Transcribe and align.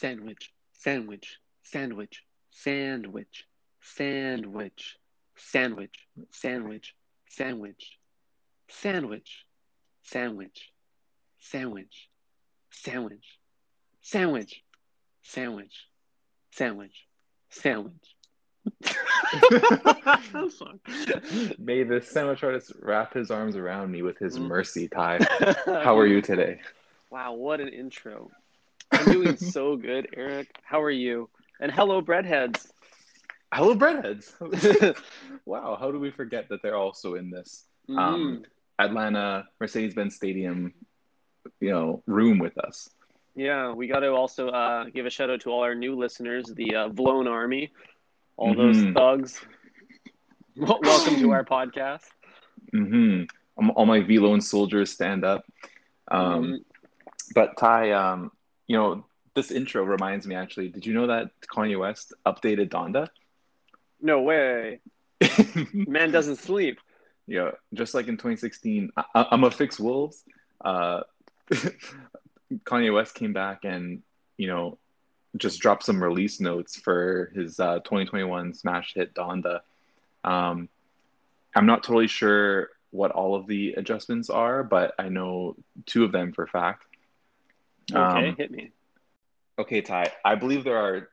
sandwich, 0.00 0.50
sandwich, 0.72 1.38
sandwich, 1.62 2.24
sandwich, 2.50 3.44
sandwich, 3.82 4.96
sandwich, 5.36 6.08
sandwich, 6.32 6.94
sandwich, 7.28 7.86
sandwich, 8.68 9.44
sandwich, 10.08 10.72
sandwich, 11.40 12.08
sandwich, 12.70 13.38
sandwich, 14.00 14.64
sandwich, 15.22 15.86
sandwich, 16.50 17.06
sandwich. 17.50 18.16
May 21.58 21.82
the 21.82 22.00
sandwich 22.02 22.42
artist 22.42 22.72
wrap 22.80 23.12
his 23.12 23.30
arms 23.30 23.56
around 23.56 23.90
me 23.92 24.00
with 24.02 24.18
his 24.18 24.38
Mm. 24.38 24.48
mercy, 24.48 24.88
Ty. 24.88 25.18
How 25.66 25.98
are 25.98 26.06
you 26.06 26.22
today? 26.22 26.60
Wow, 27.10 27.34
what 27.34 27.60
an 27.60 27.68
intro. 27.68 28.30
I'm 28.92 29.10
doing 29.10 29.36
so 29.36 29.76
good, 29.76 30.08
Eric. 30.16 30.48
How 30.62 30.82
are 30.82 30.90
you? 30.90 31.28
And 31.60 31.70
hello, 31.70 32.00
breadheads. 32.02 32.66
Hello, 33.52 33.74
breadheads. 33.74 34.32
wow, 35.44 35.76
how 35.78 35.90
do 35.90 35.98
we 35.98 36.10
forget 36.10 36.48
that 36.48 36.62
they're 36.62 36.76
also 36.76 37.14
in 37.14 37.30
this 37.30 37.66
Mhm. 37.88 37.98
um, 37.98 38.42
Atlanta 38.78 39.46
Mercedes-Benz 39.60 40.14
Stadium, 40.14 40.72
you 41.60 41.70
know, 41.70 42.02
room 42.06 42.38
with 42.38 42.56
us? 42.58 42.88
Yeah, 43.34 43.72
we 43.72 43.86
got 43.86 44.00
to 44.00 44.08
also 44.12 44.48
uh, 44.48 44.84
give 44.84 45.06
a 45.06 45.10
shout 45.10 45.30
out 45.30 45.40
to 45.42 45.50
all 45.50 45.62
our 45.62 45.74
new 45.74 45.94
listeners, 45.96 46.46
the 46.54 46.74
uh, 46.76 46.88
Vlone 46.88 47.28
Army, 47.28 47.72
all 48.36 48.54
Mhm. 48.54 48.56
those 48.56 48.92
thugs. 48.94 49.40
Welcome 50.56 51.16
to 51.18 51.30
our 51.30 51.44
podcast. 51.44 52.06
hmm 52.72 53.22
All 53.56 53.86
my 53.86 54.00
Vlone 54.00 54.42
soldiers 54.42 54.90
stand 54.92 55.24
up. 55.24 55.44
Um, 56.10 56.42
Mhm. 56.44 56.64
But 57.34 57.56
Ty, 57.58 57.92
um, 57.92 58.30
you 58.70 58.76
know, 58.76 59.04
this 59.34 59.50
intro 59.50 59.82
reminds 59.82 60.28
me 60.28 60.36
actually. 60.36 60.68
Did 60.68 60.86
you 60.86 60.94
know 60.94 61.08
that 61.08 61.30
Kanye 61.52 61.76
West 61.76 62.12
updated 62.24 62.68
Donda? 62.68 63.08
No 64.00 64.22
way. 64.22 64.78
Man 65.72 66.12
doesn't 66.12 66.36
sleep. 66.36 66.78
yeah, 67.26 67.50
just 67.74 67.94
like 67.94 68.06
in 68.06 68.14
2016, 68.14 68.92
I, 68.96 69.26
I'm 69.32 69.42
a 69.42 69.50
fix 69.50 69.80
Wolves. 69.80 70.22
Uh, 70.64 71.00
Kanye 71.50 72.94
West 72.94 73.16
came 73.16 73.32
back 73.32 73.64
and 73.64 74.02
you 74.36 74.46
know 74.46 74.78
just 75.36 75.58
dropped 75.58 75.82
some 75.82 76.00
release 76.00 76.38
notes 76.38 76.76
for 76.76 77.32
his 77.34 77.58
uh, 77.58 77.80
2021 77.80 78.54
smash 78.54 78.94
hit 78.94 79.14
Donda. 79.14 79.62
Um, 80.22 80.68
I'm 81.56 81.66
not 81.66 81.82
totally 81.82 82.06
sure 82.06 82.68
what 82.92 83.10
all 83.10 83.34
of 83.34 83.48
the 83.48 83.72
adjustments 83.72 84.30
are, 84.30 84.62
but 84.62 84.94
I 84.96 85.08
know 85.08 85.56
two 85.86 86.04
of 86.04 86.12
them 86.12 86.32
for 86.32 86.46
fact. 86.46 86.84
Okay, 87.92 88.28
Um, 88.28 88.36
hit 88.36 88.50
me. 88.50 88.72
Okay, 89.58 89.80
Ty. 89.82 90.12
I 90.24 90.34
believe 90.36 90.64
there 90.64 90.78
are 90.78 91.08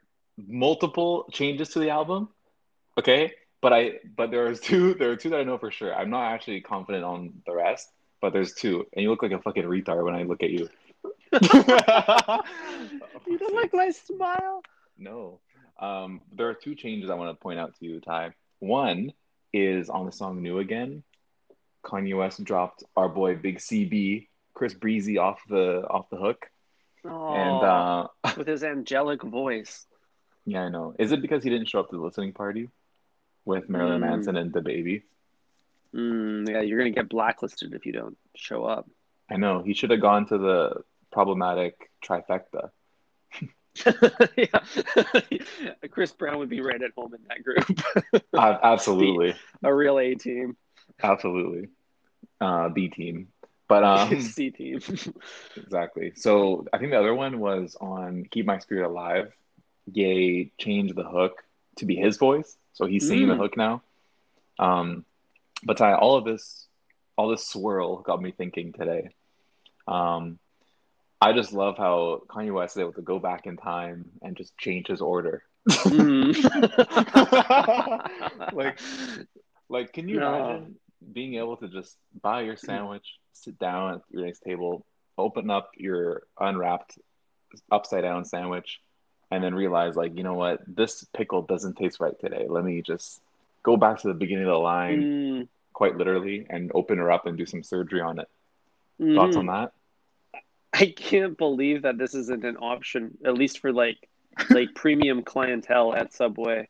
multiple 0.47 1.29
changes 1.31 1.69
to 1.69 1.79
the 1.79 1.89
album. 1.89 2.29
Okay, 2.97 3.33
but 3.61 3.73
I 3.73 3.99
but 4.15 4.31
there 4.31 4.47
are 4.47 4.55
two 4.69 4.93
there 4.95 5.11
are 5.11 5.15
two 5.15 5.29
that 5.31 5.39
I 5.39 5.43
know 5.43 5.57
for 5.57 5.71
sure. 5.71 5.93
I'm 5.93 6.09
not 6.09 6.31
actually 6.31 6.61
confident 6.61 7.03
on 7.03 7.41
the 7.45 7.53
rest, 7.53 7.89
but 8.21 8.33
there's 8.33 8.53
two. 8.53 8.85
And 8.93 9.03
you 9.03 9.09
look 9.09 9.21
like 9.21 9.31
a 9.31 9.39
fucking 9.41 9.63
retard 9.63 10.03
when 10.03 10.15
I 10.15 10.23
look 10.23 10.43
at 10.43 10.49
you. 10.51 10.69
You 13.27 13.37
don't 13.37 13.55
like 13.55 13.73
my 13.73 13.89
smile? 13.89 14.63
No. 14.97 15.41
Um, 15.79 16.21
there 16.31 16.47
are 16.47 16.53
two 16.53 16.75
changes 16.75 17.09
I 17.09 17.15
want 17.15 17.37
to 17.37 17.41
point 17.41 17.59
out 17.59 17.75
to 17.79 17.85
you, 17.85 17.99
Ty. 17.99 18.33
One 18.59 19.11
is 19.53 19.89
on 19.89 20.05
the 20.05 20.11
song 20.11 20.41
New 20.41 20.59
Again. 20.59 21.03
Kanye 21.83 22.17
West 22.17 22.43
dropped 22.43 22.83
our 22.95 23.09
boy 23.09 23.35
Big 23.35 23.57
CB, 23.59 24.27
Chris 24.53 24.73
Breezy 24.73 25.17
off 25.17 25.39
the 25.49 25.85
off 25.89 26.09
the 26.09 26.17
hook. 26.17 26.49
Oh, 27.09 27.33
And 27.33 27.63
uh 27.63 28.07
with 28.37 28.47
his 28.47 28.63
angelic 28.63 29.21
voice. 29.23 29.85
Yeah, 30.45 30.63
I 30.63 30.69
know. 30.69 30.95
Is 30.97 31.11
it 31.11 31.21
because 31.21 31.43
he 31.43 31.49
didn't 31.49 31.67
show 31.69 31.79
up 31.79 31.89
to 31.89 31.97
the 31.97 32.01
listening 32.01 32.33
party 32.33 32.69
with 33.45 33.69
Marilyn 33.69 34.01
Mm. 34.01 34.09
Manson 34.09 34.35
and 34.37 34.51
the 34.53 34.61
baby? 34.61 35.03
Mm, 35.93 36.49
yeah, 36.49 36.61
you're 36.61 36.77
gonna 36.77 36.91
get 36.91 37.09
blacklisted 37.09 37.73
if 37.73 37.85
you 37.85 37.93
don't 37.93 38.17
show 38.35 38.65
up. 38.65 38.89
I 39.29 39.37
know. 39.37 39.61
He 39.63 39.73
should 39.73 39.91
have 39.91 40.01
gone 40.01 40.25
to 40.27 40.37
the 40.37 40.83
problematic 41.11 41.91
trifecta. 42.03 42.69
yeah, 44.37 44.59
Chris 45.91 46.11
Brown 46.11 46.39
would 46.39 46.49
be 46.49 46.61
right 46.61 46.81
at 46.81 46.91
home 46.97 47.13
in 47.13 47.21
that 47.29 47.43
group. 47.43 48.23
Uh, 48.33 48.57
absolutely. 48.63 49.35
A 49.63 49.73
real 49.73 49.99
A 49.99 50.15
team, 50.15 50.57
Absolutely. 51.03 51.69
Uh, 52.41 52.69
B 52.69 52.87
team. 52.89 53.27
But 53.67 53.83
um, 54.11 54.19
C 54.19 54.49
team. 54.51 54.79
exactly. 55.55 56.13
So 56.15 56.65
I 56.73 56.77
think 56.77 56.91
the 56.91 56.99
other 56.99 57.13
one 57.13 57.39
was 57.39 57.75
on 57.79 58.25
Keep 58.31 58.45
My 58.45 58.59
Spirit 58.59 58.87
Alive. 58.87 59.31
Ye 59.91 60.51
changed 60.57 60.95
the 60.95 61.03
hook 61.03 61.43
to 61.77 61.85
be 61.85 61.95
his 61.95 62.17
voice. 62.17 62.57
So 62.73 62.85
he's 62.85 63.07
singing 63.07 63.27
the 63.27 63.33
Mm. 63.33 63.35
hook 63.35 63.57
now. 63.57 63.81
Um, 64.59 65.05
but 65.63 65.77
Ty, 65.77 65.93
all 65.95 66.15
of 66.17 66.25
this, 66.25 66.67
all 67.17 67.29
this 67.29 67.47
swirl 67.47 67.97
got 68.01 68.21
me 68.21 68.31
thinking 68.31 68.73
today. 68.73 69.09
Um, 69.87 70.39
I 71.21 71.33
just 71.33 71.51
love 71.53 71.77
how 71.77 72.21
Kanye 72.27 72.53
West 72.53 72.77
is 72.77 72.81
able 72.81 72.93
to 72.93 73.01
go 73.01 73.19
back 73.19 73.47
in 73.47 73.57
time 73.57 74.11
and 74.21 74.35
just 74.37 74.57
change 74.57 74.87
his 74.87 75.01
order. 75.01 75.43
Mm. 75.69 76.35
Like, 78.51 78.79
like, 79.69 79.93
can 79.93 80.07
you 80.07 80.19
No. 80.19 80.27
imagine 80.27 80.75
being 81.13 81.35
able 81.35 81.57
to 81.57 81.67
just 81.67 81.97
buy 82.21 82.41
your 82.41 82.57
sandwich, 82.57 83.05
sit 83.33 83.57
down 83.59 83.95
at 83.95 84.01
your 84.09 84.25
next 84.25 84.39
table, 84.39 84.85
open 85.17 85.49
up 85.49 85.71
your 85.77 86.23
unwrapped 86.39 86.97
upside 87.71 88.03
down 88.03 88.25
sandwich, 88.25 88.79
and 89.31 89.43
then 89.43 89.53
realize, 89.55 89.95
like, 89.95 90.15
you 90.15 90.23
know 90.23 90.33
what, 90.33 90.61
this 90.67 91.03
pickle 91.15 91.41
doesn't 91.41 91.75
taste 91.77 91.99
right 91.99 92.17
today. 92.19 92.45
Let 92.47 92.63
me 92.63 92.81
just 92.81 93.21
go 93.63 93.77
back 93.77 93.99
to 93.99 94.07
the 94.07 94.13
beginning 94.13 94.45
of 94.45 94.51
the 94.51 94.57
line, 94.59 95.01
Mm, 95.03 95.47
quite 95.73 95.97
literally, 95.97 96.45
and 96.49 96.71
open 96.73 96.97
her 96.97 97.11
up 97.11 97.25
and 97.25 97.37
do 97.37 97.45
some 97.45 97.63
surgery 97.63 98.01
on 98.01 98.19
it. 98.19 98.29
mhm. 98.99 99.15
Thoughts 99.15 99.35
on 99.37 99.47
that? 99.47 99.73
I 100.73 100.87
can't 100.95 101.37
believe 101.37 101.83
that 101.83 101.97
this 101.97 102.13
isn't 102.13 102.43
an 102.43 102.57
option, 102.57 103.17
at 103.25 103.33
least 103.33 103.59
for 103.59 103.71
like 103.71 103.97
like 104.49 104.73
premium 104.75 105.23
clientele 105.23 105.93
at 105.93 106.13
Subway. 106.13 106.67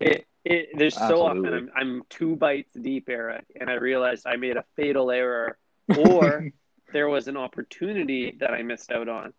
It, 0.00 0.26
it 0.44 0.70
there's 0.76 0.94
so 0.94 1.22
often 1.22 1.46
I'm 1.46 1.70
I'm 1.76 2.02
two 2.08 2.36
bites 2.36 2.72
deep, 2.74 3.08
Eric, 3.08 3.44
and 3.58 3.70
I 3.70 3.74
realized 3.74 4.26
I 4.26 4.36
made 4.36 4.56
a 4.56 4.64
fatal 4.76 5.10
error, 5.10 5.58
or 5.96 6.50
there 6.92 7.08
was 7.08 7.28
an 7.28 7.36
opportunity 7.36 8.36
that 8.40 8.50
I 8.52 8.62
missed 8.62 8.90
out 8.92 9.08
on, 9.08 9.32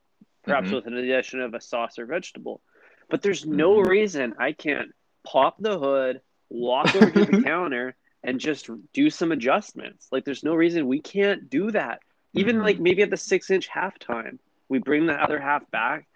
perhaps 0.43 0.69
Mhm. 0.69 0.73
with 0.75 0.87
an 0.87 0.93
addition 0.97 1.41
of 1.41 1.53
a 1.53 1.61
sauce 1.61 1.99
or 1.99 2.05
vegetable. 2.05 2.61
But 3.09 3.21
there's 3.21 3.45
no 3.45 3.75
Mhm. 3.77 3.87
reason 3.87 4.35
I 4.39 4.53
can't 4.53 4.91
pop 5.23 5.57
the 5.59 5.77
hood, 5.77 6.21
walk 6.49 6.95
over 6.95 7.11
to 7.11 7.25
the 7.25 7.33
counter, 7.43 7.95
and 8.23 8.39
just 8.39 8.69
do 8.93 9.09
some 9.09 9.31
adjustments. 9.31 10.07
Like 10.11 10.23
there's 10.25 10.43
no 10.43 10.55
reason 10.55 10.87
we 10.87 11.01
can't 11.01 11.49
do 11.49 11.71
that. 11.71 11.99
Even 12.33 12.57
Mhm. 12.57 12.63
like 12.63 12.79
maybe 12.79 13.01
at 13.03 13.09
the 13.09 13.17
six 13.17 13.51
inch 13.51 13.69
halftime, 13.69 14.39
we 14.69 14.79
bring 14.79 15.05
the 15.05 15.21
other 15.21 15.39
half 15.39 15.69
back. 15.69 16.07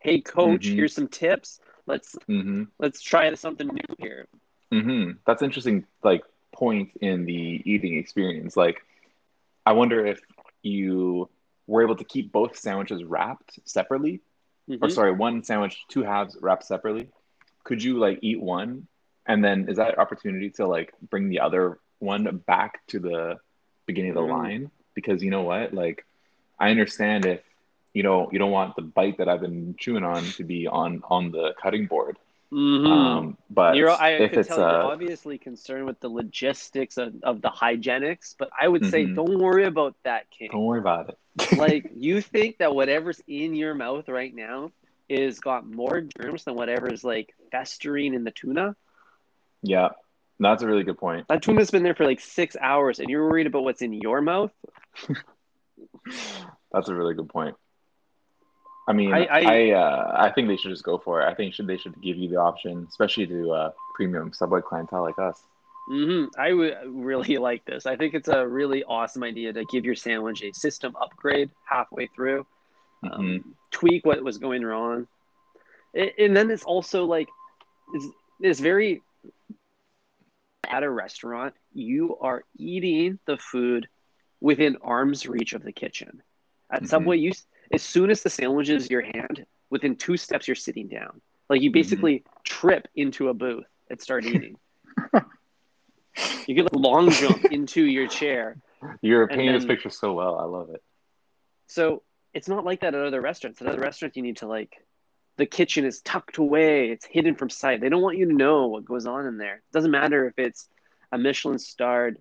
Hey 0.00 0.20
coach, 0.20 0.66
Mhm. 0.66 0.74
here's 0.74 0.94
some 0.94 1.08
tips. 1.08 1.60
Let's 1.86 2.16
hmm 2.26 2.64
let's 2.78 3.00
try 3.02 3.32
something 3.34 3.68
new 3.68 3.94
here. 3.98 4.26
hmm 4.70 5.12
That's 5.26 5.42
interesting, 5.42 5.84
like 6.02 6.22
point 6.52 6.90
in 7.00 7.24
the 7.24 7.62
eating 7.64 7.96
experience. 7.98 8.56
Like, 8.56 8.82
I 9.66 9.72
wonder 9.72 10.04
if 10.06 10.20
you 10.62 11.28
were 11.66 11.82
able 11.82 11.96
to 11.96 12.04
keep 12.04 12.32
both 12.32 12.56
sandwiches 12.56 13.04
wrapped 13.04 13.58
separately, 13.64 14.20
or 14.80 14.88
Mhm. 14.88 14.90
sorry, 14.90 15.12
one 15.12 15.42
sandwich, 15.42 15.84
two 15.88 16.02
halves 16.02 16.36
wrapped 16.40 16.64
separately. 16.64 17.08
Could 17.64 17.82
you 17.82 17.98
like 17.98 18.18
eat 18.22 18.40
one, 18.40 18.86
and 19.26 19.44
then 19.44 19.68
is 19.68 19.76
that 19.76 19.94
an 19.94 19.98
opportunity 19.98 20.50
to 20.50 20.66
like 20.66 20.92
bring 21.10 21.28
the 21.28 21.40
other 21.40 21.78
one 21.98 22.24
back 22.46 22.86
to 22.88 22.98
the 22.98 23.38
beginning 23.86 24.10
of 24.10 24.16
the 24.16 24.22
Mm. 24.22 24.30
line? 24.30 24.70
Because 24.94 25.22
you 25.22 25.30
know 25.30 25.42
what, 25.42 25.72
like, 25.74 26.04
I 26.58 26.70
understand 26.70 27.24
if 27.26 27.42
you 27.96 28.02
know 28.02 28.28
you 28.30 28.38
don't 28.38 28.50
want 28.50 28.76
the 28.76 28.82
bite 28.82 29.16
that 29.16 29.26
I've 29.26 29.40
been 29.40 29.74
chewing 29.78 30.04
on 30.04 30.22
to 30.32 30.44
be 30.44 30.66
on 30.66 31.02
on 31.08 31.30
the 31.30 31.54
cutting 31.62 31.86
board. 31.86 32.18
Mhm. 32.52 32.86
Um, 32.86 33.38
but 33.48 33.74
You're, 33.74 33.90
I 33.90 34.10
if 34.10 34.30
could 34.30 34.40
it's 34.40 34.48
tell 34.48 34.58
you're 34.58 34.84
uh, 34.84 34.92
obviously 34.92 35.38
concerned 35.38 35.86
with 35.86 35.98
the 36.00 36.10
logistics 36.10 36.98
of, 36.98 37.14
of 37.22 37.40
the 37.40 37.48
hygienics, 37.48 38.34
but 38.38 38.50
I 38.60 38.68
would 38.68 38.84
say 38.84 39.06
Mhm. 39.06 39.14
don't 39.14 39.38
worry 39.38 39.64
about 39.64 39.94
that, 40.04 40.30
King. 40.30 40.50
don't 40.52 40.66
worry 40.66 40.78
about 40.78 41.08
it. 41.08 41.18
like 41.58 41.86
you 41.96 42.20
think 42.20 42.58
that 42.58 42.74
whatever's 42.74 43.22
in 43.26 43.54
your 43.54 43.74
mouth 43.74 44.10
right 44.10 44.34
now 44.34 44.72
is 45.08 45.40
got 45.40 45.66
more 45.66 46.02
germs 46.20 46.44
than 46.44 46.54
whatever's 46.54 47.02
like 47.02 47.34
festering 47.50 48.12
in 48.12 48.24
the 48.24 48.30
tuna. 48.30 48.76
Yeah, 49.62 49.88
that's 50.38 50.62
a 50.62 50.66
really 50.66 50.84
good 50.84 50.98
point. 50.98 51.28
That 51.28 51.42
tuna's 51.42 51.70
been 51.70 51.82
there 51.82 51.94
for 51.94 52.04
like 52.04 52.20
six 52.20 52.56
hours, 52.60 53.00
and 53.00 53.08
you're 53.08 53.26
worried 53.26 53.46
about 53.46 53.64
what's 53.64 53.80
in 53.80 53.94
your 53.94 54.20
mouth. 54.20 54.52
That's 56.72 56.88
a 56.88 56.94
really 56.94 57.14
good 57.14 57.30
point. 57.30 57.56
I 58.88 58.92
mean, 58.92 59.12
I- 59.12 59.26
I 59.26 59.40
I- 59.40 59.70
uh, 59.72 60.12
I 60.16 60.30
think 60.30 60.48
they 60.48 60.56
should 60.56 60.70
just 60.70 60.84
go 60.84 60.96
for 60.98 61.20
it. 61.20 61.26
I 61.28 61.34
think 61.34 61.54
should 61.54 61.66
they 61.66 61.76
should 61.76 62.00
give 62.00 62.16
you 62.16 62.28
the 62.28 62.36
option, 62.36 62.86
especially 62.88 63.26
to 63.26 63.50
uh, 63.50 63.70
premium 63.94 64.32
subway 64.32 64.60
clientele 64.60 65.02
like 65.02 65.18
us. 65.18 65.42
hmm 65.88 66.26
I 66.38 66.52
would 66.52 66.76
really 66.86 67.36
like 67.48 67.64
this. 67.64 67.86
I 67.86 67.96
think 67.96 68.14
it's 68.14 68.28
a 68.28 68.46
really 68.46 68.84
awesome 68.84 69.22
idea 69.24 69.52
to 69.52 69.64
give 69.66 69.84
your 69.84 69.94
sandwich 69.96 70.42
a 70.42 70.52
system 70.54 70.94
upgrade 71.00 71.50
halfway 71.68 72.06
through. 72.08 72.46
um, 73.02 73.10
Mhm. 73.22 73.44
tweak 73.70 74.06
what 74.06 74.22
was 74.24 74.38
going 74.38 74.64
wrong. 74.64 75.06
A- 75.94 76.14
And 76.24 76.34
then 76.36 76.50
it's 76.50 76.64
also 76.64 77.04
like, 77.04 77.28
it's, 77.94 78.06
it's 78.40 78.58
very, 78.60 79.02
at 80.68 80.82
a 80.82 80.90
restaurant, 80.90 81.54
you 81.72 82.16
are 82.20 82.42
eating 82.56 83.18
the 83.26 83.36
food 83.36 83.86
within 84.40 84.76
arm's 84.82 85.28
reach 85.28 85.52
of 85.52 85.62
the 85.62 85.72
kitchen. 85.72 86.22
At 86.70 86.82
Mhm. 86.82 86.88
Subway, 86.88 87.18
you 87.18 87.32
as 87.72 87.82
soon 87.82 88.10
as 88.10 88.22
the 88.22 88.30
sandwich 88.30 88.68
is 88.68 88.90
your 88.90 89.02
hand, 89.02 89.46
within 89.70 89.96
two 89.96 90.16
steps 90.16 90.48
you're 90.48 90.54
sitting 90.54 90.88
down. 90.88 91.20
Like 91.48 91.62
you 91.62 91.70
mm-hmm. 91.70 91.74
basically 91.74 92.24
trip 92.44 92.88
into 92.94 93.28
a 93.28 93.34
booth 93.34 93.66
and 93.90 94.00
start 94.00 94.24
eating. 94.26 94.56
you 96.46 96.54
get 96.54 96.72
a 96.72 96.78
long 96.78 97.10
jump 97.10 97.44
into 97.50 97.84
your 97.84 98.08
chair. 98.08 98.56
You're 99.00 99.26
painting 99.28 99.52
this 99.52 99.64
picture 99.64 99.90
so 99.90 100.12
well. 100.12 100.38
I 100.38 100.44
love 100.44 100.70
it. 100.70 100.82
So 101.68 102.02
it's 102.34 102.48
not 102.48 102.64
like 102.64 102.80
that 102.80 102.94
at 102.94 103.06
other 103.06 103.20
restaurants. 103.20 103.60
At 103.60 103.68
other 103.68 103.80
restaurants, 103.80 104.16
you 104.16 104.22
need 104.22 104.38
to 104.38 104.46
like 104.46 104.76
the 105.36 105.46
kitchen 105.46 105.84
is 105.84 106.00
tucked 106.00 106.38
away, 106.38 106.90
it's 106.90 107.04
hidden 107.04 107.34
from 107.34 107.50
sight. 107.50 107.80
They 107.80 107.88
don't 107.88 108.02
want 108.02 108.16
you 108.16 108.26
to 108.26 108.32
know 108.32 108.68
what 108.68 108.84
goes 108.84 109.06
on 109.06 109.26
in 109.26 109.36
there. 109.36 109.56
It 109.56 109.72
doesn't 109.72 109.90
matter 109.90 110.26
if 110.26 110.38
it's 110.38 110.68
a 111.12 111.18
Michelin 111.18 111.58
starred 111.58 112.18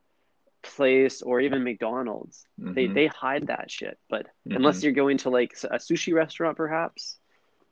place 0.65 1.21
or 1.21 1.39
even 1.39 1.63
McDonald's. 1.63 2.45
They 2.57 2.87
Mhm. 2.87 2.93
they 2.93 3.07
hide 3.07 3.47
that 3.47 3.71
shit. 3.71 3.97
But 4.09 4.27
Mhm. 4.47 4.57
unless 4.57 4.83
you're 4.83 4.93
going 4.93 5.17
to 5.19 5.29
like 5.29 5.53
a 5.63 5.77
sushi 5.77 6.13
restaurant, 6.13 6.57
perhaps 6.57 7.17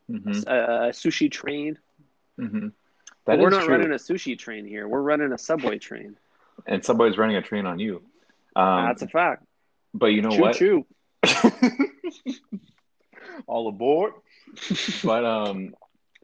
Mhm. 0.10 0.46
a, 0.48 0.88
a 0.88 0.90
sushi 0.92 1.32
train. 1.32 1.78
Mhm. 2.40 2.72
But 3.26 3.40
we're 3.40 3.50
not 3.50 3.64
true. 3.64 3.74
running 3.76 3.92
a 3.92 3.96
sushi 3.96 4.38
train 4.38 4.66
here. 4.66 4.88
We're 4.88 5.02
running 5.02 5.32
a 5.32 5.38
subway 5.38 5.80
train. 5.80 6.18
and 6.68 6.86
Subway's 6.86 7.18
running 7.18 7.36
a 7.36 7.42
train 7.42 7.66
on 7.66 7.80
you. 7.80 7.98
Um, 8.56 8.86
That's 8.86 9.02
a 9.02 9.08
fact. 9.08 9.44
but 9.94 10.08
you 10.08 10.22
know 10.22 10.30
choo 10.30 10.42
what? 10.42 10.56
choo. 10.56 10.86
All 13.48 13.68
aboard. 13.68 14.14
but 15.04 15.26
um, 15.26 15.76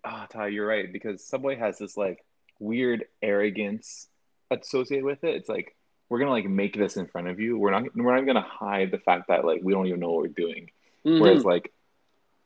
ah, 0.03 0.27
Ty, 0.29 0.47
you're 0.49 0.67
right 0.67 0.91
because 0.91 1.25
Subway 1.25 1.55
has 1.55 1.77
this 1.79 1.97
like 1.97 2.23
weird 2.59 3.05
arrogance 3.21 4.07
associated 4.51 5.05
with 5.05 5.23
it. 5.23 5.35
It's 5.35 5.49
like 5.49 5.75
we're 6.09 6.19
gonna 6.19 6.31
like 6.31 6.45
make 6.49 6.75
this 6.75 6.97
in 6.97 7.05
front 7.07 7.27
of 7.27 7.39
you. 7.39 7.57
We're 7.57 7.71
not 7.71 7.95
we're 7.95 8.15
not 8.15 8.25
gonna 8.25 8.41
hide 8.41 8.91
the 8.91 8.97
fact 8.97 9.27
that 9.29 9.45
like 9.45 9.61
we 9.63 9.73
don't 9.73 9.87
even 9.87 9.99
know 9.99 10.09
what 10.11 10.23
we're 10.23 10.27
doing. 10.27 10.71
Mhm. 11.05 11.21
Whereas 11.21 11.45
like 11.45 11.71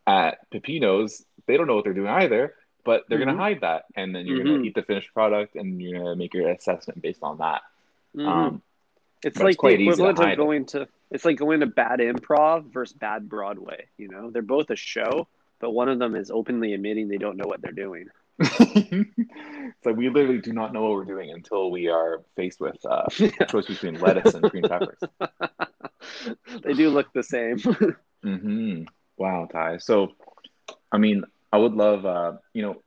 at 0.05 0.49
Pepino's, 0.51 1.25
they 1.47 1.55
don't 1.57 1.67
know 1.67 1.75
what 1.75 1.85
they're 1.85 1.93
doing 1.93 2.09
either, 2.09 2.55
but 2.83 3.05
they're 3.07 3.19
Mhm. 3.19 3.25
gonna 3.25 3.37
hide 3.37 3.61
that, 3.61 3.85
and 3.95 4.13
then 4.13 4.27
you're 4.27 4.39
Mhm. 4.39 4.45
gonna 4.45 4.63
eat 4.63 4.75
the 4.75 4.83
finished 4.83 5.13
product, 5.13 5.55
and 5.55 5.81
you're 5.81 5.99
gonna 5.99 6.15
make 6.15 6.33
your 6.33 6.49
assessment 6.49 7.01
based 7.01 7.23
on 7.23 7.37
that. 7.37 7.61
Mhm. 8.15 8.27
Um, 8.27 8.61
It's 9.23 9.39
like 9.39 9.53
it's 9.53 9.61
the 9.61 9.69
equivalent 9.69 10.19
of 10.19 10.25
hide 10.25 10.33
it. 10.33 10.37
going 10.37 10.65
to 10.67 10.87
it's 11.09 11.23
like 11.23 11.37
going 11.37 11.61
to 11.61 11.67
bad 11.67 11.99
improv 11.99 12.65
versus 12.73 12.97
bad 12.97 13.29
Broadway. 13.29 13.85
You 13.97 14.09
know, 14.09 14.31
they're 14.31 14.41
both 14.41 14.69
a 14.71 14.75
show, 14.75 15.27
but 15.59 15.71
one 15.71 15.87
of 15.87 15.99
them 15.99 16.15
is 16.15 16.31
openly 16.31 16.73
admitting 16.73 17.07
they 17.07 17.17
don't 17.17 17.37
know 17.37 17.45
what 17.45 17.61
they're 17.61 17.71
doing. 17.71 18.09
It's 18.43 19.85
like 19.85 19.95
we 19.95 20.09
literally 20.09 20.39
do 20.39 20.53
not 20.53 20.73
know 20.73 20.83
what 20.83 20.91
we're 20.93 21.05
doing 21.05 21.31
until 21.31 21.71
we 21.71 21.87
are 21.87 22.21
faced 22.35 22.59
with 22.59 22.77
uh, 22.85 23.09
a 23.39 23.45
choice 23.45 23.67
between 23.67 23.99
lettuce 23.99 24.33
and 24.33 24.49
green 24.49 24.67
peppers. 24.67 24.99
they 26.63 26.73
do 26.73 26.89
look 26.89 27.13
the 27.13 27.23
same. 27.23 27.57
hmm 28.23 28.83
Wow, 29.17 29.47
Ty. 29.51 29.77
So, 29.77 30.13
I 30.91 30.97
mean, 30.97 31.23
I 31.51 31.57
would 31.57 31.73
love, 31.73 32.05
uh, 32.05 32.33
you 32.53 32.63
know, 32.63 32.81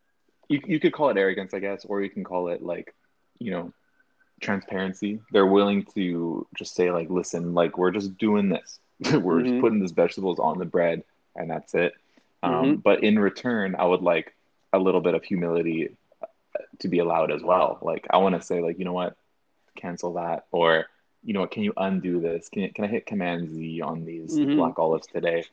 you 0.49 0.61
you 0.67 0.81
could 0.81 0.93
call 0.93 1.11
it 1.11 1.17
arrogance, 1.17 1.55
I 1.55 1.61
guess, 1.61 1.85
or 1.85 2.03
you 2.03 2.11
can 2.11 2.25
call 2.25 2.49
it 2.49 2.63
like, 2.63 2.95
you 3.39 3.51
know, 3.53 3.73
transparency. 4.41 5.21
They're 5.33 5.47
willing 5.47 5.85
to 5.95 6.47
just 6.57 6.75
say 6.75 6.91
like, 6.91 7.11
listen, 7.11 7.55
like 7.55 7.79
we're 7.79 7.93
just 7.93 8.19
doing 8.19 8.49
this. 8.51 8.81
we're 9.13 9.41
Mhm. 9.41 9.45
just 9.45 9.61
putting 9.61 9.81
these 9.81 9.93
vegetables 9.93 10.39
on 10.39 10.59
the 10.59 10.67
bread, 10.67 11.05
and 11.37 11.51
that's 11.51 11.75
it. 11.75 11.95
Um, 12.43 12.77
Mhm. 12.77 12.83
But 12.83 13.05
in 13.05 13.19
return, 13.19 13.77
I 13.77 13.85
would 13.87 14.03
like 14.03 14.36
a 14.77 14.81
little 14.81 15.01
bit 15.01 15.15
of 15.15 15.25
humility 15.25 15.91
to 16.81 16.89
be 16.89 16.99
allowed 17.01 17.33
as 17.33 17.43
well. 17.43 17.79
Like, 17.83 18.07
I 18.11 18.19
want 18.19 18.35
to 18.37 18.43
say, 18.43 18.61
like, 18.63 18.79
you 18.79 18.85
know 18.85 18.93
what, 18.93 19.17
cancel 19.77 20.15
that, 20.15 20.47
or 20.53 20.87
you 21.25 21.35
know 21.35 21.41
what, 21.41 21.51
can 21.51 21.63
you 21.65 21.73
undo 21.77 22.21
this? 22.21 22.49
Can 22.49 22.63
you, 22.63 22.73
can 22.73 22.85
I 22.85 22.89
hit 22.89 23.07
Command 23.07 23.49
Z 23.51 23.81
on 23.83 24.05
these 24.05 24.41
Mhm. 24.41 24.57
black 24.57 24.79
olives 24.79 25.07
today? 25.09 25.45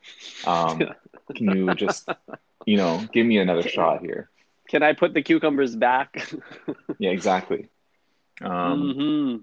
Um, 0.44 0.94
can 1.34 1.50
you 1.50 1.74
just, 1.74 2.08
you 2.66 2.76
know, 2.76 3.08
give 3.12 3.26
me 3.26 3.38
another 3.38 3.62
shot 3.62 4.00
here? 4.00 4.30
Can 4.68 4.82
I 4.82 4.92
put 4.92 5.14
the 5.14 5.22
cucumbers 5.22 5.76
back? 5.76 6.30
Yeah, 6.98 7.10
exactly. 7.10 7.68
Um, 8.42 8.94
hmm 8.94 9.36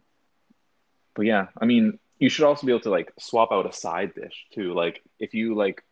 But 1.15 1.25
yeah, 1.25 1.47
I 1.59 1.65
mean, 1.65 1.99
you 2.19 2.29
should 2.29 2.45
also 2.45 2.65
be 2.65 2.71
able 2.71 2.81
to 2.81 2.89
like 2.89 3.11
swap 3.19 3.51
out 3.51 3.67
a 3.67 3.73
side 3.73 4.13
dish 4.15 4.45
too. 4.53 4.73
Like 4.73 5.01
if 5.19 5.33
you 5.33 5.55
like, 5.55 5.83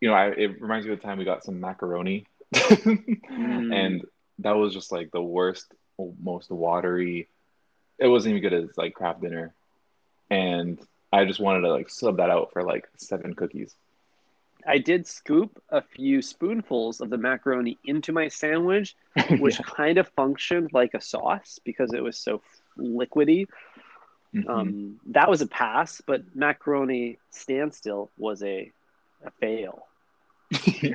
you 0.00 0.08
know, 0.08 0.14
I, 0.14 0.28
it 0.28 0.60
reminds 0.60 0.86
me 0.86 0.92
of 0.92 1.00
the 1.00 1.06
time 1.06 1.18
we 1.18 1.24
got 1.24 1.44
some 1.44 1.60
macaroni, 1.60 2.26
and 3.32 4.04
that 4.40 4.56
was 4.56 4.72
just 4.72 4.92
like 4.92 5.10
the 5.10 5.22
worst, 5.22 5.72
most 6.22 6.50
watery. 6.50 7.28
It 7.98 8.08
wasn't 8.08 8.36
even 8.36 8.50
good 8.50 8.64
as 8.64 8.76
like 8.76 8.94
Kraft 8.94 9.20
dinner, 9.20 9.54
and 10.30 10.78
I 11.12 11.24
just 11.24 11.40
wanted 11.40 11.62
to 11.62 11.72
like 11.72 11.88
sub 11.88 12.16
that 12.16 12.30
out 12.30 12.52
for 12.52 12.62
like 12.62 12.88
seven 12.96 13.34
cookies. 13.34 13.74
I 14.66 14.78
did 14.78 15.06
scoop 15.06 15.62
a 15.68 15.82
few 15.82 16.22
spoonfuls 16.22 17.00
of 17.00 17.10
the 17.10 17.18
macaroni 17.18 17.78
into 17.84 18.12
my 18.12 18.28
sandwich, 18.28 18.96
which 19.38 19.62
kind 19.62 19.98
of 19.98 20.08
functioned 20.08 20.70
like 20.72 20.94
a 20.94 21.00
sauce 21.00 21.60
because 21.64 21.92
it 21.92 22.02
was 22.02 22.16
so 22.18 22.42
liquidy. 22.78 23.46
Mhm. 24.34 24.48
Um, 24.48 25.00
that 25.06 25.30
was 25.30 25.42
a 25.42 25.46
pass, 25.46 26.02
but 26.06 26.34
macaroni 26.34 27.18
standstill 27.30 28.10
was 28.18 28.42
a, 28.42 28.72
a 29.24 29.30
fail. 29.32 29.86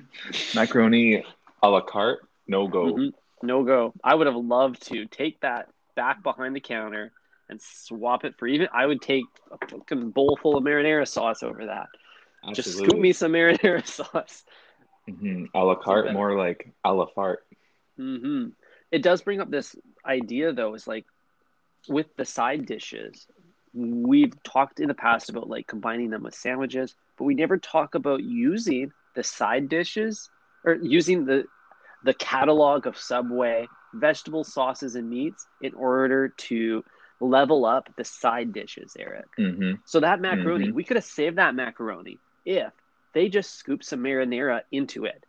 macaroni 0.56 1.24
a 1.62 1.70
la 1.70 1.82
carte, 1.82 2.20
no 2.48 2.68
go. 2.68 2.86
Mhm. 2.86 3.14
No 3.44 3.64
go. 3.64 3.94
I 4.04 4.16
would 4.16 4.28
have 4.28 4.36
loved 4.36 4.88
to 4.88 5.06
take 5.06 5.40
that 5.42 5.70
back 5.96 6.24
behind 6.24 6.56
the 6.56 6.60
counter 6.60 7.12
and 7.50 7.62
swap 7.62 8.26
it 8.26 8.36
for 8.38 8.48
even. 8.48 8.68
I 8.74 8.86
would 8.86 9.02
take 9.02 9.26
a 9.52 9.58
fucking 9.68 10.12
bowl 10.12 10.38
full 10.42 10.58
of 10.58 10.64
marinara 10.64 11.08
sauce 11.08 11.42
over 11.44 11.68
that. 11.68 11.88
Just 12.54 12.78
scoop 12.78 13.00
me 13.00 13.14
some 13.14 13.32
marinara 13.32 13.86
sauce. 13.88 14.44
hmm 15.08 15.46
A 15.54 15.64
la 15.64 15.76
carte, 15.76 16.14
more 16.14 16.36
like 16.38 16.72
a 16.84 16.94
la 16.94 17.06
fart. 17.16 17.40
hmm 17.98 18.48
It 18.92 19.04
does 19.04 19.22
bring 19.22 19.40
up 19.42 19.50
this 19.50 19.76
idea, 20.06 20.54
though, 20.54 20.74
is 20.74 20.88
like 20.88 21.06
with 21.88 22.08
the 22.18 22.26
side 22.26 22.66
dishes, 22.66 23.28
we've 23.74 24.34
talked 24.44 24.80
in 24.80 24.88
the 24.88 24.94
past 24.94 25.30
about 25.30 25.50
like 25.50 25.68
combining 25.68 26.10
them 26.10 26.24
with 26.24 26.36
sandwiches, 26.36 26.96
but 27.18 27.26
we 27.26 27.36
never 27.36 27.58
talk 27.58 27.96
about 27.96 28.24
using 28.24 28.92
the 29.16 29.24
side 29.24 29.70
dishes 29.70 30.30
or 30.64 30.76
using 30.82 31.26
the 31.26 31.46
the 32.04 32.14
catalog 32.14 32.88
of 32.88 32.98
Subway 32.98 33.68
vegetable 33.94 34.44
sauces 34.44 34.96
and 34.96 35.10
meats 35.10 35.48
in 35.60 35.74
order 35.74 36.30
to 36.30 36.84
level 37.20 37.66
up 37.66 37.90
the 37.98 38.04
side 38.06 38.54
dishes, 38.54 38.96
Eric. 38.98 39.26
hmm 39.38 39.74
So 39.86 40.00
that 40.02 40.22
macaroni, 40.22 40.70
Mhm. 40.70 40.74
we 40.74 40.84
could 40.84 40.98
have 40.98 41.06
saved 41.06 41.38
that 41.38 41.56
macaroni 41.56 42.20
if 42.46 42.72
they 43.14 43.28
just 43.30 43.56
scooped 43.56 43.84
some 43.86 44.02
marinara 44.02 44.62
into 44.72 45.06
it. 45.06 45.26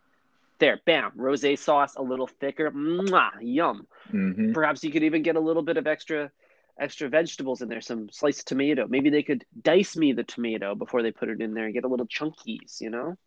There, 0.59 0.79
bam, 0.85 1.11
rosé 1.17 1.57
sauce, 1.57 1.95
a 1.95 2.03
little 2.03 2.27
thicker, 2.27 2.71
mwah, 2.71 3.31
yum. 3.41 3.87
hmm 4.09 4.51
Perhaps 4.53 4.83
you 4.83 4.91
could 4.91 5.03
even 5.03 5.23
get 5.23 5.35
a 5.35 5.39
little 5.41 5.63
bit 5.63 5.77
of 5.77 5.87
extra, 5.87 6.31
extra 6.79 7.09
vegetables 7.09 7.61
in 7.61 7.69
there, 7.69 7.81
some 7.81 8.09
sliced 8.11 8.47
tomato. 8.47 8.87
Maybe 8.87 9.09
they 9.09 9.23
could 9.23 9.45
dice 9.61 9.97
me 9.97 10.13
the 10.13 10.23
tomato 10.23 10.75
before 10.75 11.01
they 11.03 11.11
put 11.11 11.29
it 11.29 11.41
in 11.41 11.53
there 11.53 11.65
and 11.65 11.73
get 11.73 11.85
a 11.85 11.87
little 11.89 12.07
chunkies, 12.07 12.79
you 12.79 12.89
know? 12.91 13.17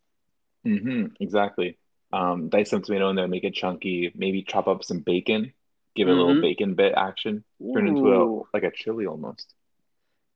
hmm 0.63 1.05
Exactly. 1.19 1.77
Um, 2.15 2.47
dice 2.49 2.69
some 2.69 2.81
tomato 2.81 3.09
in 3.09 3.15
there, 3.17 3.27
make 3.27 3.43
it 3.43 3.53
chunky. 3.53 4.11
Maybe 4.15 4.43
chop 4.43 4.67
up 4.67 4.83
some 4.83 4.99
bacon, 4.99 5.51
give 5.95 6.07
it 6.07 6.11
a 6.11 6.15
little 6.15 6.35
Mhm. 6.35 6.41
bacon 6.41 6.75
bit 6.75 6.93
action, 6.95 7.43
turn 7.73 7.87
it 7.87 7.91
into 7.91 8.13
a 8.13 8.19
like 8.53 8.63
a 8.63 8.71
chili 8.71 9.05
almost. 9.05 9.53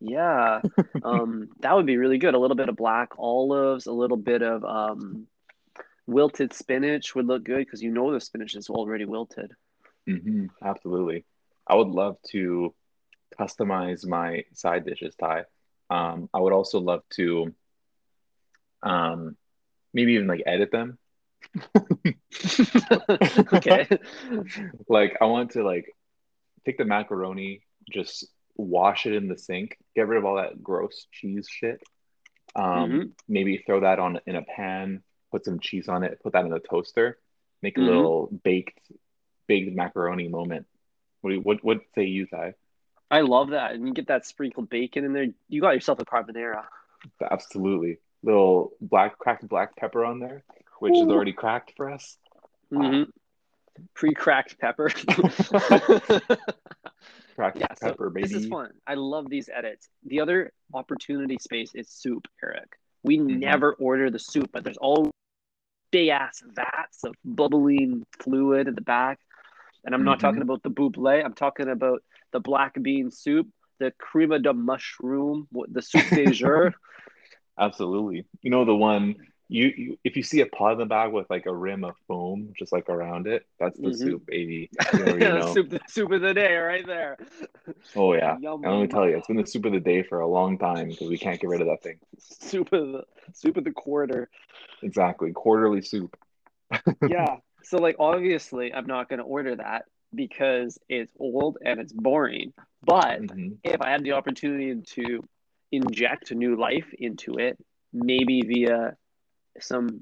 yeah, 0.02 0.62
um, 1.04 1.50
that 1.62 1.76
would 1.76 1.86
be 1.86 1.98
really 1.98 2.18
good. 2.18 2.34
A 2.34 2.40
little 2.40 2.58
bit 2.58 2.70
of 2.70 2.76
black 2.76 3.10
olives, 3.18 3.88
a 3.88 3.94
little 3.94 4.18
bit 4.18 4.42
of 4.42 4.64
um, 4.66 5.28
wilted 6.08 6.54
spinach 6.54 7.16
would 7.16 7.28
look 7.28 7.44
good 7.44 7.66
because 7.66 7.82
you 7.82 7.92
know 7.92 8.12
the 8.12 8.20
spinach 8.20 8.56
is 8.56 8.70
already 8.70 9.06
wilted. 9.06 9.52
Mm-hmm. 10.08 10.48
Absolutely. 10.64 11.26
I 11.68 11.76
would 11.76 11.88
love 11.90 12.18
to 12.32 12.74
customize 13.40 14.06
my 14.06 14.44
side 14.54 14.86
dishes, 14.86 15.16
Ty. 15.16 15.46
Um, 15.90 16.30
I 16.34 16.40
would 16.40 16.54
also 16.54 16.80
love 16.80 17.04
to 17.16 17.54
um, 18.84 19.38
maybe 19.94 20.14
even 20.14 20.28
like 20.28 20.44
edit 20.46 20.72
them. 20.72 20.99
okay. 23.54 23.88
Like 24.90 25.18
I 25.22 25.26
want 25.26 25.52
to 25.52 25.64
like 25.64 25.94
take 26.66 26.78
the 26.78 26.86
macaroni, 26.86 27.62
just 27.90 28.26
wash 28.56 29.06
it 29.06 29.14
in 29.14 29.28
the 29.28 29.38
sink, 29.38 29.78
get 29.96 30.08
rid 30.08 30.18
of 30.18 30.26
all 30.26 30.36
that 30.38 30.62
gross 30.62 31.06
cheese 31.12 31.48
shit. 31.50 31.82
Um, 32.56 32.66
Mhm. 32.66 33.12
maybe 33.28 33.64
throw 33.66 33.82
that 33.82 34.00
on 34.00 34.20
in 34.26 34.36
a 34.36 34.42
pan, 34.42 35.04
put 35.32 35.46
some 35.46 35.60
cheese 35.60 35.88
on 35.88 36.04
it, 36.04 36.20
put 36.24 36.34
that 36.34 36.46
in 36.46 36.52
the 36.52 36.60
toaster, 36.60 37.20
make 37.62 37.78
a 37.78 37.82
Mhm. 37.82 37.86
little 37.86 38.28
baked 38.44 38.80
baked 39.48 39.76
macaroni 39.76 40.28
moment. 40.28 40.68
What 41.22 41.34
you, 41.34 41.42
what 41.42 41.64
what 41.64 41.82
say 41.96 42.06
you, 42.06 42.26
Ty? 42.28 42.56
I 43.12 43.22
love 43.22 43.50
that. 43.50 43.74
And 43.74 43.88
you 43.88 43.94
get 43.94 44.08
that 44.08 44.26
sprinkled 44.26 44.70
bacon 44.70 45.04
in 45.06 45.14
there. 45.14 45.28
You 45.48 45.62
got 45.62 45.74
yourself 45.74 46.00
a 46.00 46.06
carbonara. 46.06 46.66
Absolutely. 47.22 47.98
little 48.22 48.74
black 48.82 49.18
cracked 49.18 49.48
black 49.48 49.78
pepper 49.78 50.04
on 50.04 50.20
there, 50.20 50.44
which 50.80 50.96
is 50.96 51.04
already 51.10 51.34
cracked 51.34 51.74
for 51.78 51.92
us. 51.92 52.18
hmm 52.72 53.04
Pre-cracked 53.96 54.60
pepper. 54.60 54.90
Cracked 57.36 57.60
yeah, 57.60 57.68
so 57.76 57.88
pepper, 57.92 58.10
baby. 58.10 58.28
this 58.28 58.36
is 58.36 58.48
fun. 58.48 58.72
I 58.86 58.96
love 58.96 59.30
these 59.30 59.50
edits. 59.54 59.88
The 60.06 60.20
other 60.20 60.52
opportunity 60.74 61.38
space 61.40 61.72
is 61.74 61.90
soup, 61.90 62.28
Eric. 62.44 62.68
We 63.04 63.18
Mhm. 63.18 63.40
never 63.40 63.74
order 63.74 64.10
the 64.10 64.20
soup, 64.20 64.50
but 64.52 64.64
there's 64.66 64.78
all 64.78 65.10
big 65.92 66.10
ass 66.10 66.44
vats 66.46 67.04
of 67.06 67.16
bubbling 67.24 68.06
fluid 68.20 68.68
at 68.68 68.76
the 68.76 68.82
back. 68.82 69.20
And 69.86 69.96
I'm 69.96 70.04
not 70.04 70.18
Mhm. 70.18 70.22
talking 70.22 70.42
about 70.42 70.62
the 70.64 70.70
bouble. 70.70 71.08
I'm 71.08 71.34
talking 71.34 71.70
about 71.70 72.04
the 72.32 72.42
black 72.42 72.76
bean 72.82 73.10
soup, 73.12 73.48
the 73.80 73.92
crema 73.92 74.40
de 74.40 74.54
mushroom, 74.54 75.48
the 75.70 75.82
soup 75.82 76.04
de 76.14 76.34
jour. 76.34 76.74
Absolutely. 77.58 78.26
You 78.42 78.52
know 78.52 78.66
the 78.66 78.76
one 78.76 79.16
you, 79.50 79.74
you 79.76 80.00
if 80.04 80.16
you 80.16 80.22
see 80.24 80.42
a 80.42 80.46
pot 80.46 80.74
in 80.74 80.78
the 80.78 80.86
bag 80.86 81.12
with 81.12 81.28
like 81.30 81.48
a 81.48 81.54
rim 81.54 81.84
of 81.84 81.96
foam 82.08 82.54
just 82.58 82.72
like 82.72 82.88
around 82.88 83.28
it, 83.28 83.46
that's 83.60 83.78
the 83.80 83.90
Mhm. 83.90 83.98
soup, 83.98 84.26
baby. 84.28 84.70
You 84.94 85.18
yeah, 85.18 85.40
know. 85.40 85.54
soup, 85.54 85.74
soup 85.88 86.12
of 86.12 86.22
the 86.22 86.34
day, 86.34 86.56
right 86.56 86.86
there. 86.86 87.18
Oh 87.96 88.14
yeah. 88.14 88.38
Yum. 88.42 88.64
And 88.64 88.74
let 88.74 88.82
me 88.82 88.88
tell 88.88 89.10
you, 89.10 89.18
it's 89.18 89.28
been 89.28 89.38
the 89.38 89.48
soup 89.48 89.66
of 89.66 89.74
the 89.74 89.80
day 89.80 90.04
for 90.04 90.20
a 90.20 90.28
long 90.28 90.60
time 90.60 90.90
because 90.90 91.08
we 91.10 91.18
can't 91.18 91.40
get 91.42 91.50
rid 91.50 91.62
of 91.62 91.68
that 91.68 91.82
thing. 91.82 91.98
Soup 92.20 92.72
of 92.72 92.92
the 92.92 93.04
soup 93.34 93.58
of 93.58 93.64
the 93.64 93.72
quarter. 93.72 94.30
Exactly. 94.84 95.32
Quarterly 95.32 95.82
soup. 95.82 96.16
yeah. 97.10 97.38
So 97.64 97.78
like 97.78 97.96
obviously 98.00 98.72
I'm 98.72 98.86
not 98.86 99.10
gonna 99.10 99.24
order 99.24 99.56
that 99.56 99.86
because 100.14 100.78
it's 100.88 101.14
old 101.20 101.58
and 101.66 101.80
it's 101.80 101.94
boring. 101.94 102.54
But 102.84 103.22
Mhm. 103.24 103.58
if 103.64 103.82
I 103.82 103.90
had 103.90 104.04
the 104.04 104.12
opportunity 104.14 104.80
to 104.80 105.24
inject 105.72 106.32
new 106.32 106.56
life 106.56 106.94
into 106.98 107.38
it, 107.40 107.58
maybe 107.94 108.42
via 108.42 108.96
some 109.64 110.02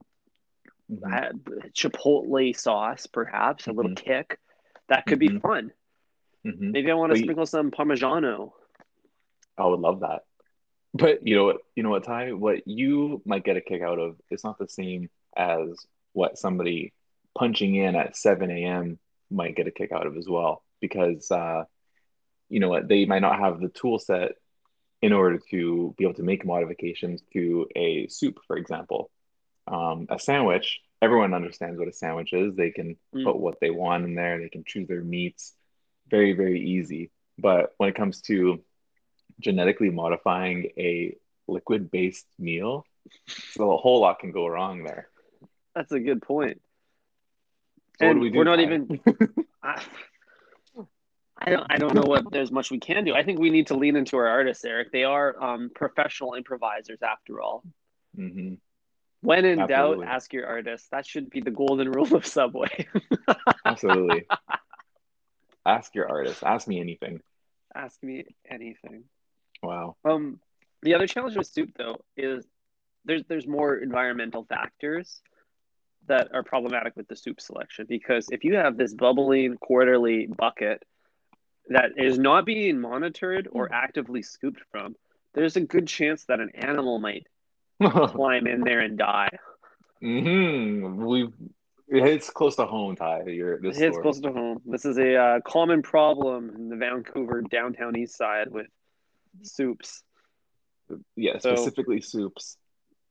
Mhm. 0.90 1.04
uh, 1.04 1.34
chipotle 1.74 2.56
sauce, 2.56 3.08
perhaps 3.08 3.68
a 3.68 3.72
little 3.74 3.92
Mhm. 3.92 3.98
kick, 3.98 4.40
that 4.88 5.06
could 5.06 5.20
be 5.20 5.30
Mhm. 5.30 5.42
fun. 5.42 5.74
Mhm. 6.46 6.72
Maybe 6.72 6.92
I 6.92 6.96
want 6.96 7.14
to 7.14 7.18
sprinkle 7.18 7.46
some 7.46 7.72
Parmigiano. 7.72 8.54
I 9.58 9.66
would 9.66 9.80
love 9.80 10.02
that. 10.02 10.24
But 10.94 11.28
you 11.28 11.36
know 11.36 11.46
what, 11.46 11.58
you 11.76 11.84
know 11.84 11.90
what, 11.90 12.06
Ty, 12.06 12.34
what 12.34 12.68
you 12.68 13.22
might 13.26 13.44
get 13.44 13.58
a 13.58 13.62
kick 13.62 13.82
out 13.82 14.00
of 14.00 14.20
is 14.30 14.44
not 14.44 14.58
the 14.58 14.68
same 14.70 15.10
as 15.36 15.86
what 16.14 16.38
somebody 16.38 16.94
punching 17.38 17.76
in 17.76 17.96
at 17.96 18.16
7 18.16 18.50
a.m. 18.50 18.98
might 19.30 19.56
get 19.56 19.68
a 19.68 19.72
kick 19.72 19.92
out 19.92 20.08
of 20.08 20.16
as 20.18 20.28
well. 20.28 20.64
Because 20.80 21.30
uh, 21.32 21.66
you 22.50 22.60
know 22.60 22.70
what, 22.70 22.88
they 22.88 23.06
might 23.06 23.20
not 23.22 23.40
have 23.40 23.60
the 23.60 23.68
tool 23.68 24.00
set 24.00 24.34
in 25.02 25.12
order 25.14 25.40
to 25.52 25.94
be 25.98 26.06
able 26.06 26.16
to 26.16 26.24
make 26.24 26.46
modifications 26.46 27.22
to 27.34 27.68
a 27.76 28.08
soup, 28.08 28.40
for 28.48 28.58
example. 28.58 29.12
Um, 29.68 30.08
a 30.10 30.20
sandwich, 30.20 30.80
everyone 31.02 31.34
understands 31.34 31.78
what 31.80 31.88
a 31.88 31.94
sandwich 31.94 32.34
is. 32.34 32.56
They 32.56 32.72
can 32.72 32.98
Mm. 33.14 33.24
put 33.26 33.38
what 33.38 33.60
they 33.60 33.70
want 33.70 34.06
in 34.06 34.16
there, 34.16 34.40
they 34.40 34.50
can 34.50 34.64
choose 34.66 34.88
their 34.88 35.04
meats. 35.04 35.54
Very, 36.10 36.34
very 36.34 36.62
easy. 36.62 37.12
But 37.38 37.74
when 37.78 37.90
it 37.90 37.96
comes 37.96 38.22
to 38.24 38.64
genetically 39.40 39.90
modifying 39.90 40.72
a 40.78 41.16
liquid 41.48 41.92
based 41.92 42.26
meal, 42.40 42.86
so 43.28 43.72
a 43.72 43.78
whole 43.78 44.02
lot 44.02 44.20
can 44.20 44.32
go 44.32 44.48
wrong 44.48 44.84
there. 44.84 45.10
That's 45.76 45.92
a 45.92 46.00
good 46.00 46.22
point. 46.22 46.62
So 48.00 48.08
And 48.08 48.20
we 48.20 48.32
we're 48.32 48.44
not 48.44 48.60
even 48.60 49.00
I, 49.64 49.82
I 51.38 51.52
don't 51.52 51.68
I 51.70 51.78
don't 51.78 51.94
know 51.96 52.04
what 52.06 52.32
there's 52.32 52.52
much 52.52 52.72
we 52.72 52.80
can 52.80 53.06
do. 53.06 53.14
I 53.14 53.24
think 53.24 53.40
we 53.40 53.50
need 53.50 53.68
to 53.68 53.76
lean 53.76 53.96
into 53.96 54.18
our 54.18 54.28
artists, 54.28 54.64
Eric. 54.66 54.92
They 54.92 55.04
are 55.04 55.42
um, 55.42 55.72
professional 55.74 56.34
improvisers 56.34 57.02
after 57.02 57.42
all. 57.42 57.64
hmm 58.16 58.56
When 59.22 59.46
in 59.46 59.60
Absolutely. 59.60 60.06
doubt, 60.06 60.14
ask 60.14 60.34
your 60.34 60.46
artist. 60.46 60.92
That 60.92 61.06
should 61.06 61.30
be 61.30 61.42
the 61.42 61.52
golden 61.52 61.92
rule 61.92 62.16
of 62.16 62.26
Subway. 62.26 62.88
Absolutely. 63.66 64.26
Ask 65.66 65.96
your 65.96 66.10
artist. 66.10 66.44
Ask 66.44 66.68
me 66.68 66.80
anything. 66.80 67.20
ask 67.76 68.02
me 68.02 68.26
anything. 68.50 69.04
Wow. 69.62 69.96
Um, 70.06 70.40
the 70.84 70.94
other 70.94 71.08
challenge 71.08 71.36
with 71.36 71.48
soup 71.48 71.72
though 71.78 72.00
is 72.16 72.46
there's 73.06 73.24
there's 73.28 73.48
more 73.48 73.78
environmental 73.78 74.46
factors 74.46 75.22
that 76.08 76.30
are 76.34 76.44
problematic 76.44 76.96
with 76.96 77.08
the 77.08 77.16
soup 77.16 77.42
selection 77.42 77.86
because 77.90 78.28
if 78.32 78.44
you 78.44 78.56
have 78.56 78.78
this 78.78 78.94
bubbling 78.94 79.58
quarterly 79.58 80.28
bucket 80.28 80.84
that 81.70 81.92
is 81.98 82.18
not 82.18 82.46
being 82.46 82.80
monitored 82.80 83.50
or 83.52 83.72
actively 83.74 84.22
scooped 84.22 84.62
from, 84.72 84.96
there's 85.34 85.58
a 85.58 85.62
good 85.62 85.88
chance 85.88 86.24
that 86.26 86.40
an 86.40 86.52
animal 86.56 87.00
might 87.00 87.28
climb 88.10 88.48
in 88.48 88.62
there 88.62 88.80
and 88.82 88.98
die. 88.98 89.30
hmm 90.02 91.06
We've 91.06 91.34
it 91.90 92.04
hits 92.04 92.30
close 92.30 92.58
to 92.58 92.66
home, 92.66 92.96
Ty. 92.98 93.24
Your 93.28 93.62
this 93.62 93.78
It's 93.80 93.96
story. 93.96 94.02
close 94.02 94.20
to 94.20 94.32
home. 94.32 94.62
This 94.66 94.84
is 94.86 94.98
a 94.98 95.16
uh, 95.16 95.40
common 95.42 95.82
problem 95.82 96.50
in 96.56 96.68
the 96.70 96.76
Vancouver 96.76 97.42
downtown 97.42 97.96
east 97.96 98.18
side 98.18 98.50
with 98.52 98.68
soups. 99.44 100.04
yeah, 101.16 101.38
so- 101.40 101.56
specifically 101.56 102.02
soups 102.02 102.58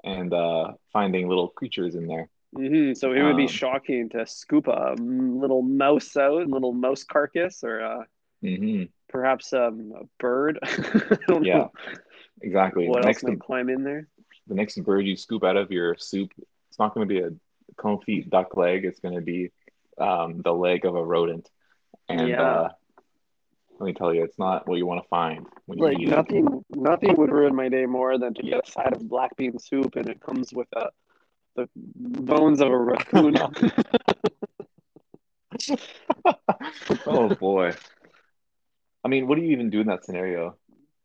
and 0.05 0.33
uh 0.33 0.73
finding 0.93 1.27
little 1.29 1.49
creatures 1.49 1.95
in 1.95 2.07
there. 2.07 2.29
hmm 2.55 2.93
So 2.93 3.13
it 3.13 3.23
would 3.23 3.37
be 3.37 3.45
Um, 3.45 3.49
shocking 3.49 4.09
to 4.11 4.27
scoop 4.27 4.67
a 4.69 4.95
little 4.99 5.63
mouse 5.63 6.17
out, 6.17 6.43
a 6.43 6.45
little 6.45 6.73
mouse 6.73 7.03
carcass, 7.05 7.65
or 7.65 7.81
uh, 7.83 8.05
mm-hmm. 8.45 8.85
perhaps 9.09 9.53
um, 9.53 9.93
a 9.99 10.05
bird. 10.19 10.59
Yeah, 11.43 11.59
know 11.59 11.73
exactly. 12.43 12.89
what 12.89 13.05
next 13.05 13.25
else 13.25 13.31
might 13.31 13.41
climb 13.41 13.69
in 13.69 13.83
there. 13.85 14.09
The 14.47 14.55
next 14.55 14.77
bird 14.85 15.07
you 15.07 15.17
scoop 15.17 15.45
out 15.45 15.57
of 15.57 15.71
your 15.71 15.97
soup, 15.97 16.33
it's 16.69 16.79
not 16.79 16.95
going 16.95 17.09
to 17.09 17.13
be 17.15 17.21
a 17.21 17.31
confit 17.81 18.29
duck 18.31 18.57
leg. 18.57 18.85
It's 18.85 19.01
going 19.01 19.15
to 19.15 19.21
be 19.21 19.51
um, 19.99 20.43
the 20.43 20.53
leg 20.53 20.85
of 20.85 20.95
a 20.95 21.05
rodent. 21.05 21.49
And 22.09 22.29
Yeah. 22.31 22.43
uh, 22.43 22.69
let 23.79 23.87
me 23.87 23.93
tell 23.93 24.15
you, 24.15 24.23
it's 24.25 24.39
not 24.39 24.67
what 24.69 24.77
you 24.79 24.87
want 24.87 25.03
to 25.03 25.09
find 25.09 25.47
when 25.67 25.79
you 25.79 25.85
Like 25.87 25.99
eat 25.99 26.09
it. 26.09 26.11
nothing, 26.17 26.65
nothing 26.71 27.15
would 27.17 27.31
ruin 27.31 27.55
my 27.55 27.69
day 27.69 27.87
more 27.87 28.19
than 28.19 28.35
to 28.35 28.43
get 28.43 28.67
a 28.67 28.71
side 28.71 28.93
of 28.95 29.09
black 29.09 29.37
bean 29.37 29.59
soup 29.59 29.97
and 29.97 30.09
it 30.09 30.21
comes 30.21 30.53
with 30.53 30.69
a, 30.77 30.89
the 31.57 31.69
bones 31.75 32.61
of 32.61 32.69
a 32.69 32.77
raccoon. 32.79 33.37
oh 37.07 37.29
boy. 37.31 37.73
I 39.05 39.09
mean, 39.09 39.27
what 39.27 39.37
do 39.37 39.43
you 39.43 39.51
even 39.53 39.71
do 39.71 39.81
in 39.81 39.87
that 39.89 40.05
scenario? 40.05 40.57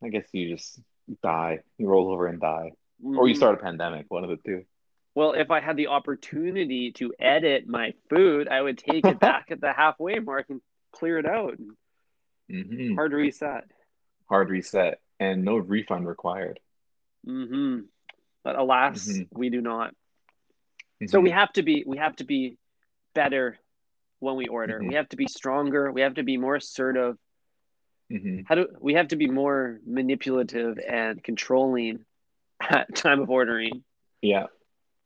I 0.03 0.09
guess 0.09 0.25
you 0.33 0.49
just 0.55 0.79
die. 1.21 1.59
You 1.77 1.87
roll 1.87 2.11
over 2.11 2.27
and 2.27 2.39
die, 2.39 2.71
or 3.03 3.27
you 3.27 3.33
Mhm. 3.33 3.37
start 3.37 3.59
a 3.59 3.61
pandemic. 3.63 4.05
One 4.09 4.23
of 4.23 4.29
the 4.29 4.37
two. 4.37 4.65
Well, 5.13 5.33
if 5.33 5.51
I 5.51 5.59
had 5.59 5.75
the 5.75 5.87
opportunity 5.87 6.91
to 6.93 7.13
edit 7.19 7.67
my 7.67 7.93
food, 8.09 8.47
I 8.47 8.61
would 8.61 8.77
take 8.77 9.05
it 9.05 9.19
back 9.19 9.51
at 9.51 9.59
the 9.59 9.73
halfway 9.73 10.19
mark 10.19 10.49
and 10.49 10.61
clear 10.91 11.17
it 11.17 11.25
out. 11.25 11.57
hmm 12.49 12.95
Hard 12.95 13.13
reset. 13.13 13.65
Hard 14.29 14.49
reset 14.49 14.99
and 15.19 15.43
no 15.43 15.57
refund 15.57 16.07
required. 16.07 16.59
hmm 17.25 17.81
But 18.43 18.55
alas, 18.55 19.07
Mhm. 19.07 19.27
we 19.31 19.49
do 19.49 19.61
not. 19.61 19.95
So 21.07 21.19
we 21.19 21.29
Mhm. 21.29 21.33
have 21.33 21.53
to 21.53 21.63
be 21.63 21.83
we 21.85 21.97
have 21.97 22.15
to 22.17 22.23
be 22.23 22.57
better 23.13 23.57
when 24.19 24.35
we 24.35 24.47
order. 24.47 24.79
Mhm. 24.79 24.87
We 24.87 24.93
have 24.95 25.09
to 25.09 25.17
be 25.17 25.27
stronger. 25.27 25.91
We 25.91 26.01
have 26.01 26.15
to 26.15 26.23
be 26.23 26.37
more 26.37 26.55
assertive. 26.55 27.17
How 28.45 28.55
do 28.55 28.67
we 28.79 28.93
have 28.95 29.09
to 29.09 29.15
be 29.15 29.27
more 29.27 29.79
manipulative 29.85 30.77
and 30.79 31.23
controlling 31.23 32.05
at 32.69 32.95
time 32.95 33.21
of 33.21 33.29
ordering? 33.29 33.83
Yeah. 34.21 34.47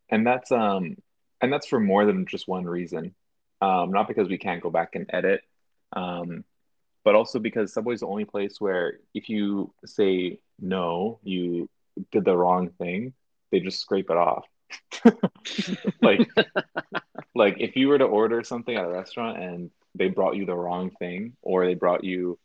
And 0.09 0.25
that's 0.25 0.51
um 0.51 0.97
and 1.41 1.51
that's 1.51 1.67
for 1.67 1.79
more 1.79 2.05
than 2.05 2.25
just 2.25 2.47
one 2.47 2.65
reason. 2.65 3.15
Um, 3.61 3.91
not 3.91 4.07
because 4.07 4.27
we 4.27 4.37
can't 4.37 4.61
go 4.61 4.69
back 4.69 4.95
and 4.95 5.09
edit, 5.13 5.41
um, 5.93 6.43
but 7.03 7.15
also 7.15 7.39
because 7.39 7.73
Subway's 7.73 8.01
the 8.01 8.07
only 8.07 8.25
place 8.25 8.59
where 8.59 8.99
if 9.13 9.29
you 9.29 9.73
say 9.85 10.39
no, 10.59 11.19
you 11.23 11.69
did 12.11 12.25
the 12.25 12.35
wrong 12.35 12.69
thing, 12.69 13.13
they 13.51 13.59
just 13.59 13.79
scrape 13.79 14.09
it 14.09 14.17
off. 14.17 14.45
like 16.01 16.27
like 17.35 17.55
if 17.59 17.75
you 17.75 17.87
were 17.87 17.97
to 17.97 18.05
order 18.05 18.43
something 18.43 18.75
at 18.75 18.85
a 18.85 18.89
restaurant 18.89 19.41
and 19.41 19.71
they 19.93 20.09
brought 20.09 20.35
you 20.35 20.45
the 20.45 20.55
wrong 20.55 20.91
thing 20.99 21.35
or 21.41 21.65
they 21.65 21.75
brought 21.75 22.03
you 22.03 22.37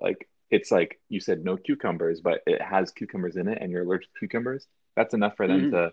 like 0.00 0.28
it's 0.50 0.70
like 0.70 1.00
you 1.08 1.20
said 1.20 1.44
no 1.44 1.56
cucumbers 1.56 2.20
but 2.20 2.40
it 2.46 2.60
has 2.60 2.90
cucumbers 2.92 3.36
in 3.36 3.48
it 3.48 3.58
and 3.60 3.70
you're 3.70 3.82
allergic 3.82 4.12
to 4.12 4.18
cucumbers 4.20 4.66
that's 4.96 5.14
enough 5.14 5.36
for 5.36 5.46
them 5.46 5.62
Mhm. 5.62 5.70
to 5.70 5.90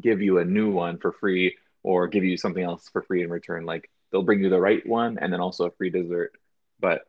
give 0.00 0.22
you 0.22 0.38
a 0.38 0.44
new 0.44 0.70
one 0.70 0.98
for 0.98 1.12
free 1.12 1.56
or 1.82 2.08
give 2.08 2.24
you 2.24 2.36
something 2.36 2.62
else 2.62 2.88
for 2.90 3.02
free 3.02 3.22
in 3.22 3.30
return 3.30 3.66
like 3.66 3.90
they'll 4.10 4.22
bring 4.22 4.42
you 4.42 4.50
the 4.50 4.60
right 4.60 4.86
one 4.86 5.18
and 5.18 5.32
then 5.32 5.40
also 5.40 5.66
a 5.66 5.70
free 5.72 5.90
dessert 5.90 6.32
but 6.80 7.02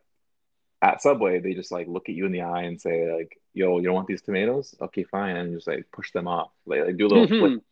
at 0.82 1.00
subway 1.00 1.40
they 1.40 1.54
just 1.54 1.72
like 1.72 1.88
look 1.88 2.08
at 2.08 2.14
you 2.14 2.26
in 2.26 2.32
the 2.32 2.42
eye 2.42 2.62
and 2.62 2.80
say 2.80 3.10
like 3.12 3.38
yo 3.54 3.78
you 3.78 3.84
don't 3.84 3.94
want 3.94 4.08
these 4.08 4.22
tomatoes 4.22 4.74
okay 4.80 5.04
fine 5.04 5.36
and 5.36 5.54
just 5.54 5.66
like 5.66 5.86
push 5.92 6.12
them 6.12 6.28
off 6.28 6.50
like, 6.66 6.84
like 6.84 6.96
do 6.96 7.06
a 7.06 7.08
little 7.08 7.26
flip 7.28 7.62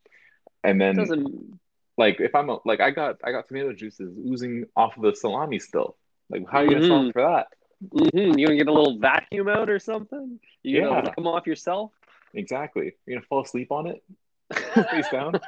and 0.65 0.81
then 0.81 0.97
Doesn't 0.97 1.61
like 1.99 2.21
if 2.21 2.35
I'm 2.35 2.49
a, 2.51 2.59
like 2.65 2.81
I 2.81 2.91
got 2.91 3.17
I 3.25 3.33
got 3.33 3.49
tomato 3.49 3.73
juices 3.73 4.17
oozing 4.19 4.67
off 4.77 4.97
of 4.97 5.03
the 5.03 5.15
salami 5.15 5.59
still. 5.59 5.97
Like 6.31 6.49
how 6.51 6.59
are 6.59 6.65
you 6.65 6.71
gonna 6.71 6.87
solve 6.87 7.07
Mhm. 7.07 7.13
for 7.13 7.23
that? 7.23 7.49
Mhm. 7.91 8.39
you 8.39 8.47
gonna 8.47 8.59
get 8.59 8.69
a 8.69 8.73
little 8.73 8.99
vacuum 8.99 9.49
out 9.49 9.71
or 9.71 9.79
something? 9.79 10.39
You 10.63 10.81
gonna 10.83 10.95
Yeah. 10.97 11.05
lick 11.05 11.17
them 11.17 11.27
off 11.27 11.47
yourself? 11.47 11.93
Exactly. 12.35 12.95
You're 13.07 13.17
gonna 13.17 13.27
fall 13.27 13.43
asleep 13.43 13.73
on 13.73 13.87
it. 13.87 14.03
face 14.91 15.09
down. 15.11 15.41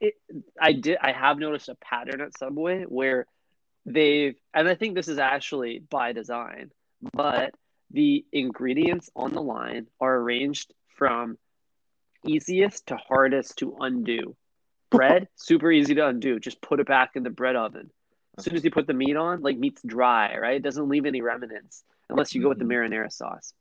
it, 0.00 0.14
I 0.60 0.72
did. 0.72 0.98
I 1.00 1.12
have 1.12 1.38
noticed 1.38 1.68
a 1.68 1.76
pattern 1.76 2.20
at 2.20 2.36
Subway 2.36 2.82
where 2.82 3.26
they've, 3.84 4.36
and 4.52 4.68
I 4.68 4.74
think 4.74 4.94
this 4.94 5.08
is 5.08 5.18
actually 5.18 5.78
by 5.78 6.12
design, 6.12 6.72
but 7.12 7.54
the 7.90 8.24
ingredients 8.32 9.10
on 9.14 9.32
the 9.32 9.42
line 9.42 9.86
are 10.00 10.16
arranged 10.16 10.74
from 10.96 11.38
easiest 12.26 12.86
to 12.88 12.96
hardest 12.96 13.58
to 13.58 13.76
undo. 13.80 14.36
Bread, 14.90 15.28
super 15.36 15.70
easy 15.70 15.94
to 15.94 16.08
undo. 16.08 16.38
Just 16.40 16.60
put 16.60 16.80
it 16.80 16.86
back 16.86 17.12
in 17.14 17.22
the 17.22 17.30
bread 17.30 17.56
oven. 17.56 17.90
As 18.38 18.44
soon 18.44 18.56
as 18.56 18.64
you 18.64 18.70
put 18.70 18.86
the 18.86 18.94
meat 18.94 19.16
on, 19.16 19.42
like 19.42 19.58
meat's 19.58 19.82
dry, 19.82 20.36
right? 20.38 20.56
It 20.56 20.62
doesn't 20.62 20.88
leave 20.88 21.06
any 21.06 21.20
remnants 21.22 21.84
unless 22.08 22.34
you 22.34 22.42
go 22.42 22.48
with 22.48 22.58
the 22.58 22.64
Mhm. 22.64 22.70
marinara 22.70 23.12
sauce. 23.12 23.54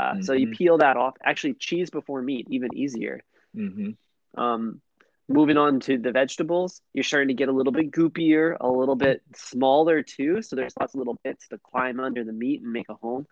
Uh, 0.00 0.20
So 0.20 0.32
you 0.34 0.46
Mhm. 0.46 0.52
peel 0.56 0.78
that 0.78 0.96
off. 0.96 1.16
Actually, 1.24 1.54
cheese 1.54 1.90
before 1.90 2.22
meat, 2.22 2.46
even 2.50 2.74
easier. 2.74 3.22
hmm 3.54 3.90
Um, 4.36 4.80
moving 5.28 5.56
on 5.56 5.80
to 5.80 5.98
the 5.98 6.12
vegetables, 6.12 6.80
you're 6.92 7.04
starting 7.04 7.28
to 7.28 7.34
get 7.34 7.48
a 7.48 7.52
little 7.52 7.72
bit 7.72 7.90
goopier, 7.90 8.56
a 8.60 8.68
little 8.68 8.96
bit 8.96 9.22
smaller 9.34 10.02
too. 10.02 10.42
So 10.42 10.56
there's 10.56 10.74
lots 10.78 10.94
of 10.94 10.98
little 10.98 11.18
bits 11.24 11.48
to 11.48 11.58
climb 11.58 12.00
under 12.00 12.24
the 12.24 12.32
meat 12.32 12.62
and 12.62 12.72
make 12.72 12.88
a 12.88 12.94
home. 12.94 13.26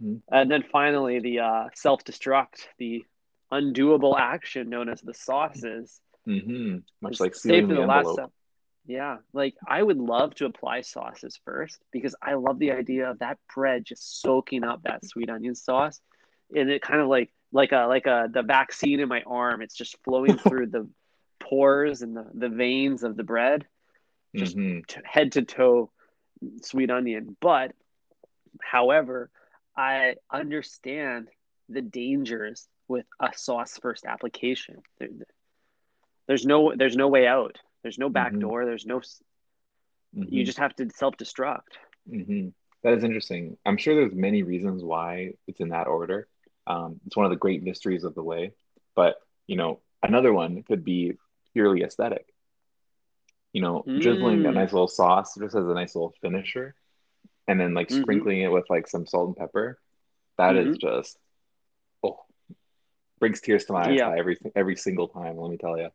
hmm 0.00 0.16
And 0.30 0.50
then 0.50 0.62
finally, 0.72 1.20
the 1.20 1.40
uh, 1.40 1.68
self 1.74 2.04
destruct, 2.04 2.66
the 2.78 3.04
undoable 3.52 4.18
action 4.18 4.68
known 4.70 4.88
as 4.88 5.00
the 5.00 5.14
sauces. 5.14 6.00
hmm 6.24 6.78
Much 7.00 7.20
like 7.20 7.34
sealing 7.34 7.68
the 7.68 7.74
the 7.74 7.82
last 7.82 8.10
envelope. 8.10 8.12
step. 8.12 8.30
Yeah, 8.86 9.18
like 9.32 9.54
I 9.66 9.82
would 9.82 9.98
love 9.98 10.34
to 10.36 10.46
apply 10.46 10.80
sauces 10.82 11.38
first 11.44 11.80
because 11.92 12.14
I 12.22 12.34
love 12.34 12.58
the 12.58 12.72
idea 12.72 13.10
of 13.10 13.20
that 13.20 13.38
bread 13.54 13.84
just 13.84 14.22
soaking 14.22 14.64
up 14.64 14.82
that 14.82 15.04
sweet 15.04 15.30
onion 15.30 15.54
sauce, 15.54 16.00
and 16.54 16.70
it 16.70 16.82
kind 16.82 17.00
of 17.00 17.08
like 17.08 17.32
like 17.52 17.72
a 17.72 17.86
like 17.86 18.06
a 18.06 18.28
the 18.32 18.42
vaccine 18.42 19.00
in 19.00 19.08
my 19.08 19.22
arm. 19.26 19.62
It's 19.62 19.76
just 19.76 19.96
flowing 20.04 20.38
through 20.48 20.68
the 20.68 20.88
pores 21.40 22.02
and 22.02 22.16
the, 22.16 22.26
the 22.34 22.48
veins 22.48 23.02
of 23.04 23.16
the 23.16 23.24
bread, 23.24 23.66
just 24.36 24.56
hmm 24.56 24.80
t- 24.88 25.00
head 25.04 25.32
to 25.32 25.42
toe, 25.42 25.90
sweet 26.62 26.90
onion. 26.90 27.36
But 27.40 27.72
however, 28.62 29.30
I 29.76 30.16
understand 30.32 31.28
the 31.68 31.82
dangers 31.82 32.68
with 32.88 33.06
a 33.20 33.30
sauce 33.36 33.78
first 33.80 34.04
application. 34.04 34.82
There, 34.98 35.08
there's 36.26 36.46
no 36.46 36.74
there's 36.76 36.96
no 36.96 37.08
way 37.08 37.26
out. 37.26 37.58
There's 37.82 37.98
no 37.98 38.08
back 38.08 38.32
Mhm. 38.32 38.40
door. 38.40 38.64
There's 38.64 38.86
no. 38.86 38.98
s- 38.98 39.22
hmm 40.14 40.24
You 40.28 40.44
just 40.44 40.58
have 40.58 40.74
to 40.76 40.88
self 40.90 41.16
destruct. 41.16 41.76
hmm 42.08 42.48
That 42.82 42.94
is 42.94 43.04
interesting. 43.04 43.56
I'm 43.66 43.76
sure 43.76 43.94
there's 43.94 44.14
many 44.14 44.42
reasons 44.42 44.82
why 44.82 45.34
it's 45.46 45.60
in 45.60 45.68
that 45.70 45.86
order. 45.86 46.26
Um, 46.66 47.00
it's 47.06 47.16
one 47.16 47.26
of 47.26 47.30
the 47.30 47.36
great 47.36 47.62
mysteries 47.62 48.04
of 48.04 48.14
the 48.14 48.22
way. 48.22 48.52
But, 48.94 49.16
you 49.46 49.56
know, 49.56 49.80
another 50.02 50.32
one 50.32 50.62
could 50.62 50.84
be 50.84 51.18
purely 51.52 51.82
aesthetic. 51.82 52.26
You 53.52 53.62
know, 53.62 53.82
drizzling 53.98 54.46
a 54.46 54.50
Mm. 54.50 54.54
nice 54.54 54.72
little 54.72 54.88
sauce 54.88 55.34
just 55.36 55.54
as 55.56 55.64
a 55.66 55.74
nice 55.74 55.94
little 55.94 56.14
finisher, 56.22 56.74
and 57.48 57.60
then 57.60 57.74
like 57.74 57.88
Mhm. 57.88 58.02
sprinkling 58.02 58.40
it 58.42 58.48
with 58.52 58.68
like 58.70 58.86
some 58.86 59.06
salt 59.06 59.28
and 59.28 59.36
pepper. 59.36 59.78
That 60.38 60.56
is 60.56 60.78
just 60.78 61.18
oh, 62.02 62.24
brings 63.18 63.40
tears 63.40 63.64
to 63.66 63.72
my 63.72 63.88
eyes 63.90 63.98
Yeah. 63.98 64.14
every 64.16 64.38
every 64.54 64.76
single 64.76 65.08
time. 65.08 65.36
Let 65.36 65.50
me 65.50 65.56
tell 65.58 65.76
you. 65.78 65.90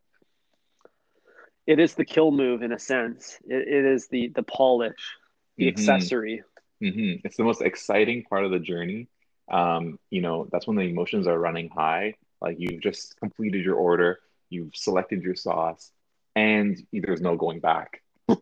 It 1.67 1.79
is 1.79 1.95
the 1.95 2.05
kill 2.05 2.31
move 2.31 2.61
in 2.61 2.71
a 2.71 2.79
sense. 2.79 3.37
It, 3.47 3.67
it 3.67 3.85
is 3.85 4.07
the 4.07 4.29
the 4.29 4.43
polish, 4.43 5.17
the 5.57 5.65
Mhm. 5.65 5.69
accessory. 5.69 6.43
hmm 6.81 7.13
It's 7.23 7.37
the 7.37 7.43
most 7.43 7.61
exciting 7.61 8.23
part 8.23 8.45
of 8.45 8.51
the 8.51 8.59
journey. 8.59 9.07
Um, 9.49 9.99
you 10.09 10.21
know, 10.21 10.47
that's 10.51 10.67
when 10.67 10.77
the 10.77 10.83
emotions 10.83 11.27
are 11.27 11.39
running 11.39 11.69
high. 11.69 12.15
Like 12.41 12.57
you've 12.59 12.81
just 12.81 13.17
completed 13.19 13.63
your 13.63 13.75
order, 13.75 14.19
you've 14.49 14.75
selected 14.75 15.23
your 15.23 15.35
sauce, 15.35 15.91
and 16.35 16.77
there's 16.91 17.21
no 17.21 17.35
going 17.35 17.59
back. 17.59 18.01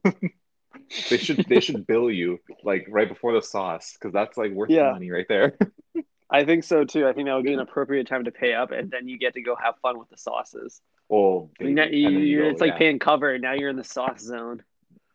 They 1.09 1.17
should 1.17 1.45
they 1.47 1.59
should 1.59 1.85
bill 1.85 2.09
you 2.09 2.39
like 2.63 2.85
right 2.89 3.07
before 3.07 3.33
the 3.33 3.41
sauce 3.41 3.93
because 3.93 4.13
that's 4.13 4.37
like 4.37 4.51
worth 4.51 4.69
the 4.69 4.91
money 4.91 5.11
right 5.11 5.25
there. 5.27 5.57
I 6.29 6.45
think 6.45 6.63
so 6.63 6.83
too. 6.83 7.07
I 7.07 7.13
think 7.13 7.27
that 7.27 7.35
would 7.35 7.43
be 7.45 7.53
an 7.53 7.59
appropriate 7.59 8.07
time 8.07 8.23
to 8.23 8.31
pay 8.31 8.53
up, 8.53 8.71
and 8.71 8.89
then 8.89 9.07
you 9.07 9.17
get 9.19 9.33
to 9.35 9.41
go 9.41 9.55
have 9.55 9.75
fun 9.81 9.99
with 9.99 10.09
the 10.09 10.17
sauces. 10.17 10.81
Oh, 11.13 11.51
mean, 11.59 11.75
now 11.75 11.83
you, 11.85 12.41
go, 12.41 12.49
it's 12.49 12.59
like 12.59 12.79
paying 12.79 12.97
cover. 12.97 13.37
Now 13.37 13.53
you're 13.53 13.69
in 13.69 13.75
the 13.75 13.83
sauce 13.83 14.21
zone. 14.21 14.63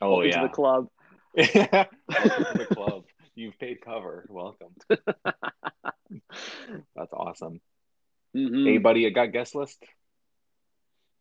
Oh 0.01 0.19
Welcome 0.19 0.31
to 0.31 0.37
yeah. 0.37 0.43
the 0.43 0.49
club. 0.49 0.89
To 1.37 1.89
the 2.57 2.67
club. 2.73 3.03
You've 3.35 3.59
paid 3.59 3.81
cover. 3.81 4.25
Welcome. 4.29 4.75
That's 6.95 7.13
awesome. 7.13 7.61
Mhm. 8.37 8.65
Hey, 8.65 8.79
buddy, 8.79 9.07
I 9.07 9.11
got 9.11 9.33
guest 9.33 9.57
list. 9.57 9.83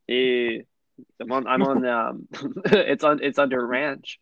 Eh, 0.08 0.60
I'm 1.22 1.32
on. 1.32 1.48
I'm 1.48 1.64
on. 1.64 1.86
Um, 1.86 2.28
it's 2.66 3.04
on. 3.04 3.24
It's 3.24 3.40
under 3.40 3.66
ranch. 3.66 4.20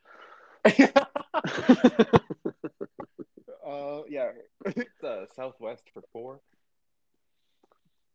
Uh, 3.65 4.03
yeah, 4.07 4.29
it's 4.65 5.03
uh, 5.03 5.25
Southwest 5.35 5.83
for 5.93 6.03
four. 6.13 6.39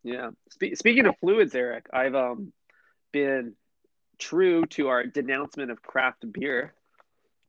Yeah. 0.02 0.30
Spe- 0.50 0.74
speaking 0.76 1.06
of 1.06 1.14
fluids, 1.20 1.54
Eric, 1.54 1.86
I've 1.92 2.14
um 2.14 2.52
been 3.12 3.54
true 4.18 4.64
to 4.66 4.88
our 4.88 5.04
denouncement 5.04 5.70
of 5.70 5.82
craft 5.82 6.24
beer. 6.32 6.74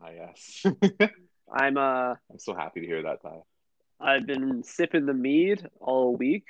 Ah, 0.02 0.10
yes. 0.14 0.66
I'm 1.54 1.78
uh 1.78 2.16
I'm 2.32 2.40
so 2.40 2.54
happy 2.54 2.82
to 2.82 2.86
hear 2.88 3.04
that, 3.04 3.22
Ty. 3.22 3.42
I've 4.00 4.26
been 4.26 4.64
sipping 4.64 5.06
the 5.06 5.14
mead 5.14 5.68
all 5.80 6.16
week, 6.16 6.46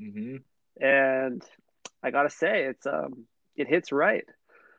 Mm-hmm. 0.00 0.36
and 0.84 1.42
I 2.02 2.10
gotta 2.10 2.30
say 2.30 2.64
it's 2.64 2.86
um 2.86 3.26
it 3.56 3.68
hits 3.68 3.92
right. 3.92 4.24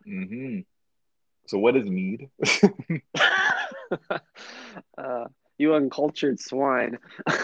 Mm-hmm. 0.08 0.60
So, 1.48 1.58
what 1.60 1.76
is 1.78 1.90
mead? 1.90 2.30
uh, 4.98 5.26
you 5.58 5.74
uncultured 5.76 6.40
swine. 6.40 6.98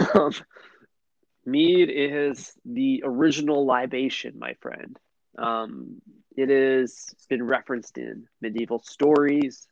Mead 1.46 1.90
is 1.92 2.54
the 2.66 3.04
original 3.06 3.66
libation, 3.66 4.40
my 4.40 4.54
friend. 4.62 4.98
Um, 5.38 6.02
it 6.38 6.50
has 6.50 7.16
been 7.30 7.44
referenced 7.44 7.98
in 7.98 8.28
medieval 8.42 8.80
stories, 8.80 9.68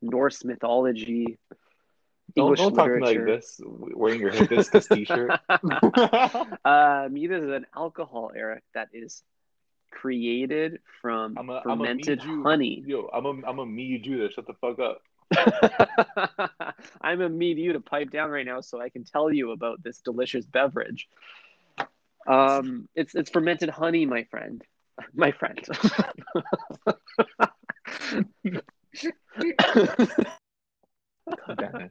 Norse 0.00 0.44
mythology, 0.44 1.38
don't 2.34 2.44
English 2.44 2.60
don't 2.60 2.74
talk 2.74 2.86
to 2.86 2.98
like 2.98 3.26
this. 3.26 3.60
Wearing 3.64 4.20
your 4.20 4.30
hibiscus 4.30 4.86
t-shirt. 4.86 5.30
uh, 6.64 7.08
mead 7.10 7.30
is 7.30 7.44
an 7.44 7.66
alcohol, 7.76 8.32
Eric, 8.34 8.62
that 8.74 8.88
is 8.92 9.22
created 9.90 10.78
from 11.02 11.36
a 11.36 11.62
fermented 11.62 12.20
honey. 12.20 12.82
Yo, 12.86 13.10
I'm 13.12 13.26
a 13.26 13.46
I'm 13.46 13.58
a 13.58 13.66
mead 13.66 14.04
Jew. 14.04 14.30
Shut 14.30 14.46
the 14.46 14.54
fuck 14.54 14.78
up. 14.78 15.02
I'm 17.00 17.20
a 17.20 17.28
need 17.28 17.58
you 17.58 17.72
to 17.74 17.80
pipe 17.80 18.10
down 18.10 18.30
right 18.30 18.46
now 18.46 18.60
so 18.60 18.80
I 18.80 18.88
can 18.88 19.04
tell 19.04 19.32
you 19.32 19.52
about 19.52 19.82
this 19.82 19.98
delicious 19.98 20.44
beverage. 20.46 21.08
Um, 22.26 22.88
it's 22.94 23.14
it's 23.14 23.30
fermented 23.30 23.68
honey, 23.68 24.06
my 24.06 24.24
friend. 24.24 24.62
My 25.14 25.32
friend. 25.32 25.58
God 31.46 31.58
damn 31.58 31.76
it. 31.76 31.90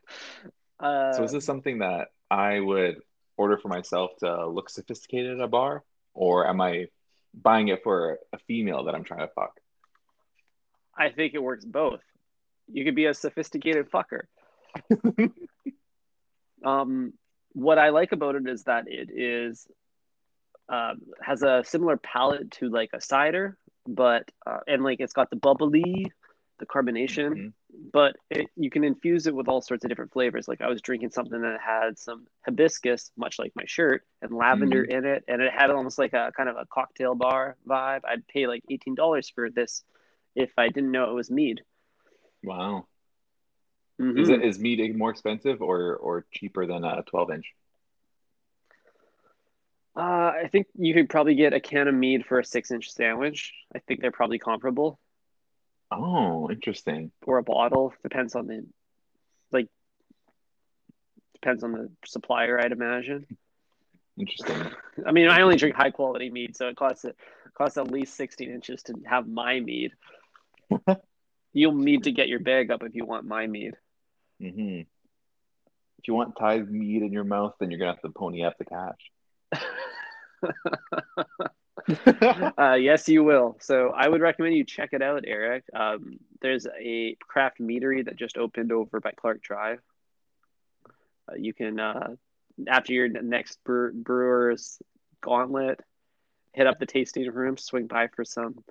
uh, 0.79 1.13
So, 1.13 1.23
is 1.23 1.31
this 1.31 1.45
something 1.45 1.79
that 1.79 2.09
I 2.29 2.59
would 2.59 2.97
order 3.37 3.57
for 3.57 3.69
myself 3.69 4.11
to 4.19 4.47
look 4.47 4.69
sophisticated 4.69 5.39
at 5.39 5.43
a 5.43 5.47
bar, 5.47 5.83
or 6.13 6.47
am 6.47 6.61
I 6.61 6.87
buying 7.33 7.69
it 7.69 7.81
for 7.83 8.19
a 8.33 8.37
female 8.37 8.83
that 8.85 8.95
I'm 8.95 9.03
trying 9.03 9.21
to 9.27 9.33
fuck? 9.33 9.59
I 10.97 11.09
think 11.09 11.33
it 11.33 11.41
works 11.41 11.65
both. 11.65 12.01
You 12.71 12.85
could 12.85 12.95
be 12.95 13.05
a 13.05 13.13
sophisticated 13.13 13.89
fucker. 13.91 14.21
um, 16.63 17.13
what 17.53 17.77
I 17.77 17.89
like 17.89 18.11
about 18.11 18.35
it 18.35 18.47
is 18.47 18.63
that 18.63 18.85
it 18.87 19.09
is 19.11 19.67
um, 20.69 21.01
has 21.21 21.43
a 21.43 21.63
similar 21.65 21.97
palate 21.97 22.51
to 22.51 22.69
like 22.69 22.91
a 22.93 23.01
cider, 23.01 23.57
but 23.85 24.29
uh, 24.45 24.59
and 24.67 24.83
like 24.83 24.99
it's 25.01 25.13
got 25.13 25.29
the 25.29 25.35
bubbly, 25.35 26.11
the 26.59 26.65
carbonation, 26.65 27.31
Mhm. 27.31 27.53
but 27.91 28.15
it, 28.29 28.47
you 28.55 28.69
can 28.69 28.83
infuse 28.85 29.27
it 29.27 29.35
with 29.35 29.49
all 29.49 29.61
sorts 29.61 29.83
of 29.83 29.89
different 29.89 30.13
flavors. 30.13 30.47
Like 30.47 30.61
I 30.61 30.69
was 30.69 30.81
drinking 30.81 31.09
something 31.09 31.41
that 31.41 31.59
had 31.59 31.99
some 31.99 32.25
hibiscus, 32.45 33.11
much 33.17 33.37
like 33.37 33.51
my 33.55 33.65
shirt, 33.65 34.05
and 34.21 34.31
lavender 34.31 34.83
in 34.83 35.03
it, 35.05 35.25
and 35.27 35.41
it 35.41 35.51
had 35.51 35.71
almost 35.71 35.97
like 35.99 36.13
a 36.13 36.31
kind 36.37 36.47
of 36.47 36.55
a 36.55 36.65
cocktail 36.71 37.15
bar 37.15 37.57
vibe. 37.67 38.01
I'd 38.07 38.25
pay 38.27 38.47
like 38.47 38.63
eighteen 38.69 38.95
dollars 38.95 39.29
for 39.29 39.49
this 39.49 39.83
if 40.35 40.51
I 40.57 40.69
didn't 40.69 40.91
know 40.91 41.09
it 41.09 41.13
was 41.13 41.29
mead. 41.29 41.61
Wow. 42.43 42.87
Mhm. 43.99 44.19
Is 44.19 44.29
it 44.29 44.43
is 44.43 44.59
meat 44.59 44.95
more 44.95 45.11
expensive 45.11 45.61
or 45.61 45.95
or 45.95 46.25
cheaper 46.31 46.65
than 46.65 46.83
a 46.83 47.03
12 47.03 47.31
inch? 47.31 47.53
Uh, 49.95 49.99
I 50.43 50.49
think 50.51 50.67
you 50.75 50.93
could 50.93 51.09
probably 51.09 51.35
get 51.35 51.53
a 51.53 51.59
can 51.59 51.87
of 51.87 51.93
mead 51.93 52.25
for 52.25 52.39
a 52.39 52.45
six-inch 52.45 52.91
sandwich. 52.91 53.53
I 53.75 53.79
think 53.79 53.99
they're 53.99 54.09
probably 54.11 54.39
comparable, 54.39 54.97
Oh, 55.91 56.49
interesting. 56.49 57.11
or 57.27 57.37
a 57.39 57.43
bottle. 57.43 57.93
Depends 58.01 58.33
on 58.35 58.47
the, 58.47 58.65
like, 59.51 59.67
depends 61.33 61.65
on 61.65 61.73
the 61.73 61.91
supplier, 62.05 62.57
I'd 62.57 62.71
imagine. 62.71 63.27
Interesting. 64.17 64.71
I 65.05 65.11
mean, 65.11 65.27
I 65.27 65.41
only 65.41 65.57
drink 65.57 65.75
high 65.75 65.91
quality 65.91 66.29
mead, 66.29 66.55
so 66.55 66.69
it 66.69 66.77
costs 66.77 67.03
it 67.03 67.17
costs 67.53 67.77
at 67.77 67.91
least 67.91 68.15
sixteen 68.15 68.49
inches 68.49 68.83
to 68.83 68.93
have 69.05 69.27
my 69.27 69.59
mead. 69.59 69.91
You'll 71.53 71.75
need 71.75 72.03
to 72.03 72.11
get 72.11 72.29
your 72.29 72.39
bag 72.39 72.71
up 72.71 72.83
if 72.83 72.95
you 72.95 73.05
want 73.05 73.25
my 73.25 73.47
mead. 73.47 73.73
hmm 74.39 74.81
If 75.99 76.07
you 76.07 76.13
want 76.13 76.35
Ty 76.37 76.59
meat 76.59 77.03
in 77.03 77.11
your 77.11 77.23
mouth, 77.23 77.53
then 77.59 77.69
you're 77.69 77.79
gonna 77.79 77.93
have 77.93 78.01
to 78.01 78.09
pony 78.09 78.43
up 78.43 78.57
the 78.57 78.65
cash. 78.65 79.51
uh, 82.57 82.73
yes, 82.73 83.07
you 83.07 83.23
will. 83.23 83.57
So 83.59 83.91
I 83.95 84.07
would 84.07 84.21
recommend 84.21 84.55
you 84.55 84.63
check 84.63 84.89
it 84.93 85.01
out, 85.01 85.23
Eric. 85.25 85.63
Um, 85.73 86.19
there's 86.41 86.67
a 86.79 87.15
craft 87.27 87.59
meadery 87.59 88.05
that 88.05 88.15
just 88.15 88.37
opened 88.37 88.71
over 88.71 88.99
by 88.99 89.11
Clark 89.11 89.41
Drive. 89.41 89.79
Uh, 91.29 91.35
you 91.35 91.53
can, 91.53 91.79
uh, 91.79 92.15
after 92.67 92.93
your 92.93 93.09
next 93.09 93.59
brewer's 93.63 94.81
gauntlet, 95.21 95.79
hit 96.53 96.67
up 96.67 96.79
the 96.79 96.85
tasting 96.85 97.29
room, 97.31 97.57
swing 97.57 97.87
by 97.87 98.07
for 98.07 98.25
some 98.25 98.63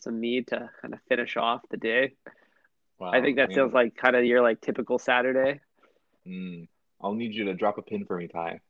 some 0.00 0.20
mead 0.20 0.48
to 0.48 0.70
kind 0.80 0.94
of 0.94 1.00
finish 1.08 1.36
off 1.36 1.62
the 1.70 1.76
day. 1.76 2.14
Wow. 2.98 3.10
I 3.12 3.20
think 3.20 3.36
that 3.36 3.50
man. 3.50 3.56
sounds 3.56 3.74
like 3.74 3.96
kind 3.96 4.16
of 4.16 4.24
your 4.24 4.42
like 4.42 4.60
typical 4.60 4.98
Saturday. 4.98 5.60
Mm. 6.26 6.68
I'll 7.00 7.14
need 7.14 7.34
you 7.34 7.44
to 7.44 7.54
drop 7.54 7.78
a 7.78 7.82
pin 7.82 8.04
for 8.06 8.16
me, 8.16 8.28
Ty. 8.28 8.60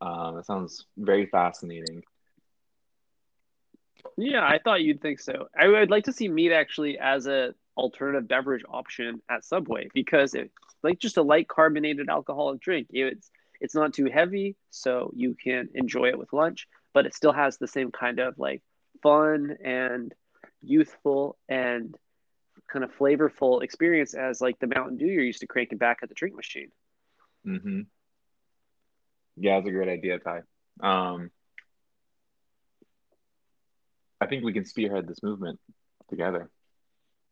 Um, 0.00 0.36
that 0.36 0.46
sounds 0.46 0.86
very 0.96 1.26
fascinating. 1.26 2.02
Yeah, 4.16 4.42
I 4.42 4.58
thought 4.62 4.82
you'd 4.82 5.00
think 5.00 5.20
so. 5.20 5.48
I 5.58 5.68
would 5.68 5.90
like 5.90 6.04
to 6.04 6.12
see 6.12 6.28
meat 6.28 6.52
actually 6.52 6.98
as 6.98 7.26
a 7.26 7.54
alternative 7.76 8.26
beverage 8.26 8.64
option 8.68 9.22
at 9.28 9.44
Subway 9.44 9.88
because 9.94 10.34
it's 10.34 10.52
like 10.82 10.98
just 10.98 11.16
a 11.16 11.22
light 11.22 11.48
carbonated 11.48 12.08
alcoholic 12.08 12.60
drink. 12.60 12.88
It's 12.90 13.30
it's 13.60 13.74
not 13.74 13.92
too 13.92 14.06
heavy, 14.06 14.56
so 14.70 15.12
you 15.16 15.34
can 15.34 15.68
enjoy 15.74 16.08
it 16.08 16.18
with 16.18 16.32
lunch, 16.32 16.68
but 16.94 17.06
it 17.06 17.14
still 17.14 17.32
has 17.32 17.58
the 17.58 17.66
same 17.66 17.90
kind 17.90 18.20
of 18.20 18.38
like 18.38 18.62
fun 19.02 19.56
and 19.64 20.14
youthful 20.62 21.36
and 21.48 21.94
kind 22.70 22.84
of 22.84 22.90
flavorful 22.96 23.62
experience 23.62 24.14
as 24.14 24.40
like 24.40 24.58
the 24.58 24.66
Mountain 24.66 24.98
Dew 24.98 25.06
you're 25.06 25.24
used 25.24 25.40
to 25.40 25.46
cranking 25.46 25.78
back 25.78 25.98
at 26.02 26.08
the 26.08 26.14
drink 26.14 26.34
machine. 26.36 26.70
hmm 27.44 27.82
Yeah, 29.36 29.56
that's 29.56 29.68
a 29.68 29.72
great 29.72 29.88
idea, 29.88 30.18
Ty. 30.18 30.42
Um, 30.80 31.30
I 34.20 34.26
think 34.26 34.44
we 34.44 34.52
can 34.52 34.64
spearhead 34.64 35.06
this 35.06 35.22
movement 35.22 35.58
together. 36.10 36.50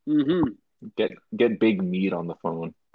Mm-hmm. 0.09 0.51
Get 0.97 1.12
get 1.37 1.59
big 1.59 1.83
meat 1.83 2.12
on 2.12 2.27
the 2.27 2.35
phone. 2.37 2.75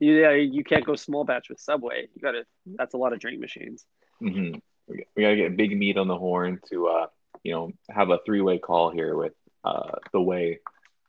yeah, 0.00 0.32
you 0.32 0.64
can't 0.64 0.84
go 0.84 0.96
small 0.96 1.24
batch 1.24 1.48
with 1.48 1.60
Subway. 1.60 2.08
You 2.14 2.20
got 2.22 2.32
to. 2.32 2.44
That's 2.66 2.94
a 2.94 2.96
lot 2.96 3.12
of 3.12 3.20
drink 3.20 3.40
machines. 3.40 3.84
hmm 4.20 4.54
We, 4.88 5.04
we 5.14 5.22
gotta 5.22 5.36
get 5.36 5.56
big 5.56 5.76
meat 5.76 5.96
on 5.96 6.08
the 6.08 6.16
horn 6.16 6.60
to 6.70 6.88
uh, 6.88 7.06
you 7.42 7.52
know, 7.52 7.72
have 7.90 8.10
a 8.10 8.18
three 8.24 8.40
way 8.40 8.58
call 8.58 8.90
here 8.90 9.16
with 9.16 9.34
uh 9.64 9.92
the 10.12 10.20
way, 10.20 10.60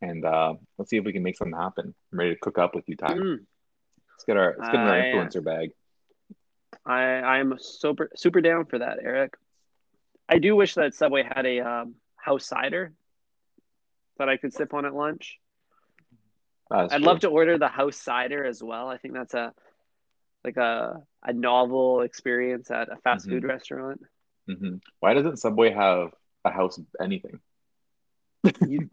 and 0.02 0.26
uh, 0.26 0.54
let's 0.78 0.90
see 0.90 0.98
if 0.98 1.06
we 1.06 1.14
can 1.14 1.24
make 1.24 1.38
something 1.38 1.58
happen. 1.58 1.94
I'm 2.12 2.20
ready 2.20 2.34
to 2.34 2.40
cook 2.40 2.58
up 2.58 2.76
with 2.76 2.88
you, 2.88 2.96
Ty. 2.96 3.14
Mm. 3.14 3.40
Let's 4.12 4.24
get 4.26 4.38
our 4.38 4.56
let's 4.58 4.70
get 4.70 4.80
our 4.80 4.96
influencer 4.96 5.44
bag. 5.44 5.72
I 6.86 7.02
I'm 7.02 7.56
super 7.60 8.10
super 8.16 8.42
down 8.42 8.66
for 8.66 8.80
that, 8.80 9.00
Eric. 9.02 9.36
I 10.28 10.40
do 10.40 10.56
wish 10.56 10.76
that 10.76 10.94
Subway 10.94 11.24
had 11.24 11.46
a 11.46 11.60
um, 11.62 11.96
house 12.16 12.46
cider 12.46 12.94
that 14.18 14.30
I 14.30 14.38
could 14.38 14.54
sip 14.54 14.74
on 14.74 14.86
at 14.86 14.94
lunch. 14.94 15.40
I'd 16.72 16.90
true. 16.90 17.00
love 17.00 17.22
to 17.22 17.30
order 17.30 17.58
the 17.58 17.68
house 17.68 17.98
cider 17.98 18.46
as 18.46 18.62
well. 18.62 18.88
I 18.90 18.98
think 18.98 19.16
that's 19.16 19.34
a 19.34 19.54
like 20.44 20.58
a 20.58 21.02
a 21.24 21.34
novel 21.34 22.02
experience 22.02 22.70
at 22.72 22.90
a 22.92 22.98
fast 22.98 23.28
Mhm. 23.28 23.32
food 23.32 23.44
restaurant. 23.46 24.02
Hmm 24.50 24.76
Why 25.00 25.14
doesn't 25.14 25.38
Subway 25.38 25.72
have 25.72 26.10
a 26.46 26.52
house 26.52 26.80
anything? 27.02 27.40
You- 28.62 28.90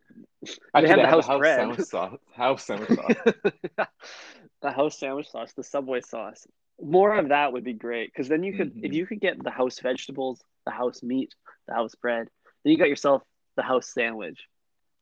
Actually, 0.74 0.88
have 0.90 1.00
they 1.00 1.02
the 1.02 1.08
house 1.08 1.28
bread. 1.36 1.58
sandwich 1.58 1.80
sauce. 1.82 2.18
House 2.34 2.64
sandwich 2.64 2.90
sauce. 2.90 3.16
the 4.62 4.70
house 4.70 4.98
sandwich 4.98 5.28
sauce, 5.30 5.52
the 5.54 5.64
Subway 5.64 6.00
sauce. 6.00 6.46
More 6.80 7.14
of 7.16 7.28
that 7.30 7.52
would 7.52 7.64
be 7.64 7.74
great 7.74 8.12
because 8.12 8.28
then 8.28 8.42
you 8.42 8.54
could, 8.54 8.72
if 8.82 8.92
Mhm. 8.92 8.94
you 8.94 9.06
could 9.06 9.20
get 9.20 9.42
the 9.42 9.50
house 9.50 9.78
vegetables, 9.80 10.42
the 10.66 10.72
house 10.72 11.02
meat, 11.02 11.34
the 11.68 11.74
house 11.74 11.94
bread, 11.96 12.28
then 12.64 12.72
you 12.72 12.78
got 12.78 12.88
yourself 12.88 13.22
the 13.56 13.62
house 13.62 13.92
sandwich. 13.92 14.46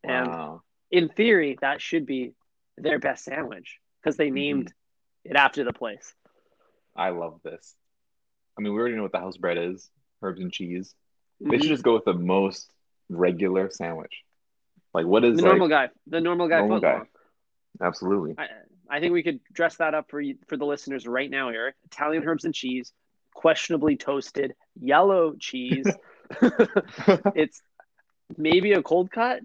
And 0.04 0.36
Wow. 0.36 0.62
in 0.90 1.08
theory, 1.08 1.58
that 1.60 1.80
should 1.80 2.06
be 2.06 2.34
their 2.76 2.98
best 2.98 3.24
sandwich 3.24 3.78
because 4.02 4.16
they 4.16 4.30
Mhm. 4.30 4.32
named 4.32 4.72
it 5.24 5.36
after 5.36 5.64
the 5.64 5.72
place. 5.72 6.14
I 6.96 7.10
love 7.10 7.40
this. 7.42 7.74
I 8.58 8.62
mean, 8.62 8.72
we 8.72 8.80
already 8.80 8.96
know 8.96 9.02
what 9.02 9.12
the 9.12 9.18
house 9.20 9.36
bread 9.38 9.58
is, 9.58 9.90
herbs 10.24 10.40
and 10.40 10.52
cheese. 10.52 10.94
They 11.40 11.56
Mhm. 11.56 11.60
should 11.60 11.68
just 11.70 11.84
go 11.84 11.94
with 11.94 12.04
the 12.04 12.14
most 12.14 12.70
regular 13.08 13.70
sandwich. 13.70 14.24
Like, 14.94 15.06
what 15.06 15.24
is 15.24 15.36
The 15.36 15.42
like, 15.42 15.48
normal 15.50 15.68
guy, 15.68 15.90
the 16.06 16.20
normal 16.20 16.48
guy 16.48 16.58
normal 16.58 16.80
guy. 16.80 17.02
Absolutely. 17.80 18.34
I, 18.38 18.48
I 18.88 19.00
think 19.00 19.12
we 19.12 19.22
could 19.22 19.40
dress 19.52 19.76
that 19.76 19.94
up 19.94 20.10
for 20.10 20.20
you, 20.20 20.36
for 20.48 20.56
the 20.56 20.66
listeners 20.66 21.06
right 21.06 21.30
now, 21.30 21.48
Eric. 21.50 21.76
Italian 21.84 22.24
herbs 22.26 22.44
and 22.44 22.54
cheese, 22.54 22.92
questionably 23.34 23.96
toasted, 23.96 24.54
yellow 24.80 25.34
cheese. 25.38 25.86
it's 27.34 27.62
maybe 28.36 28.72
a 28.72 28.82
cold 28.82 29.10
cut. 29.10 29.42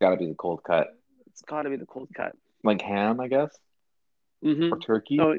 Gotta 0.00 0.16
be 0.16 0.26
the 0.26 0.34
cold 0.34 0.62
cut. 0.64 0.88
It's 1.28 1.42
got 1.42 1.62
to 1.62 1.70
be 1.70 1.76
the 1.76 1.86
cold 1.86 2.08
cut. 2.14 2.36
Like 2.64 2.82
ham, 2.82 3.20
I 3.20 3.28
guess, 3.28 3.56
hmm 4.42 4.72
or 4.72 4.78
turkey. 4.78 5.18
Oh, 5.20 5.34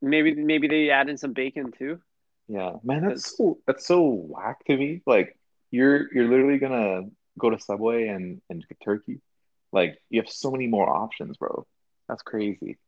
maybe 0.00 0.34
maybe 0.34 0.68
they 0.68 0.90
add 0.90 1.08
in 1.08 1.16
some 1.16 1.32
bacon 1.32 1.72
too. 1.72 2.00
Yeah, 2.48 2.74
man, 2.84 3.06
that's 3.06 3.36
so 3.36 3.58
that's 3.66 3.86
so 3.86 4.02
whack 4.02 4.64
to 4.66 4.76
me. 4.76 5.02
Like, 5.06 5.36
you're 5.70 6.12
you're 6.14 6.28
literally 6.28 6.58
gonna 6.58 7.02
go 7.38 7.50
to 7.50 7.58
Subway 7.58 8.08
and 8.08 8.40
and 8.48 8.66
get 8.66 8.78
turkey. 8.84 9.20
Like, 9.72 9.98
you 10.10 10.20
have 10.20 10.30
so 10.30 10.50
many 10.50 10.66
more 10.66 10.88
options, 10.88 11.36
bro. 11.36 11.66
That's 12.08 12.22
crazy. 12.22 12.78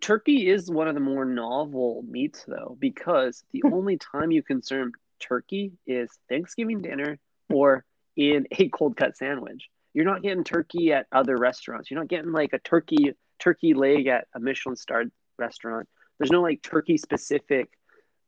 Turkey 0.00 0.48
is 0.48 0.68
one 0.68 0.88
of 0.88 0.94
the 0.94 1.00
more 1.00 1.24
novel 1.24 2.04
meats 2.08 2.44
though, 2.46 2.76
because 2.80 3.44
the 3.52 3.62
only 3.72 3.98
time 3.98 4.30
you 4.30 4.42
consume 4.42 4.92
turkey 5.20 5.72
is 5.86 6.10
Thanksgiving 6.28 6.82
dinner 6.82 7.18
or 7.50 7.84
in 8.16 8.46
a 8.50 8.68
cold 8.68 8.96
cut 8.96 9.16
sandwich. 9.16 9.68
You're 9.92 10.04
not 10.04 10.22
getting 10.22 10.42
turkey 10.42 10.92
at 10.92 11.06
other 11.12 11.36
restaurants. 11.36 11.90
You're 11.90 12.00
not 12.00 12.08
getting 12.08 12.32
like 12.32 12.52
a 12.52 12.58
turkey 12.58 13.14
turkey 13.38 13.74
leg 13.74 14.06
at 14.06 14.26
a 14.34 14.40
Michelin 14.40 14.76
starred 14.76 15.12
restaurant. 15.38 15.88
There's 16.18 16.30
no 16.30 16.42
like 16.42 16.62
turkey 16.62 16.96
specific 16.96 17.70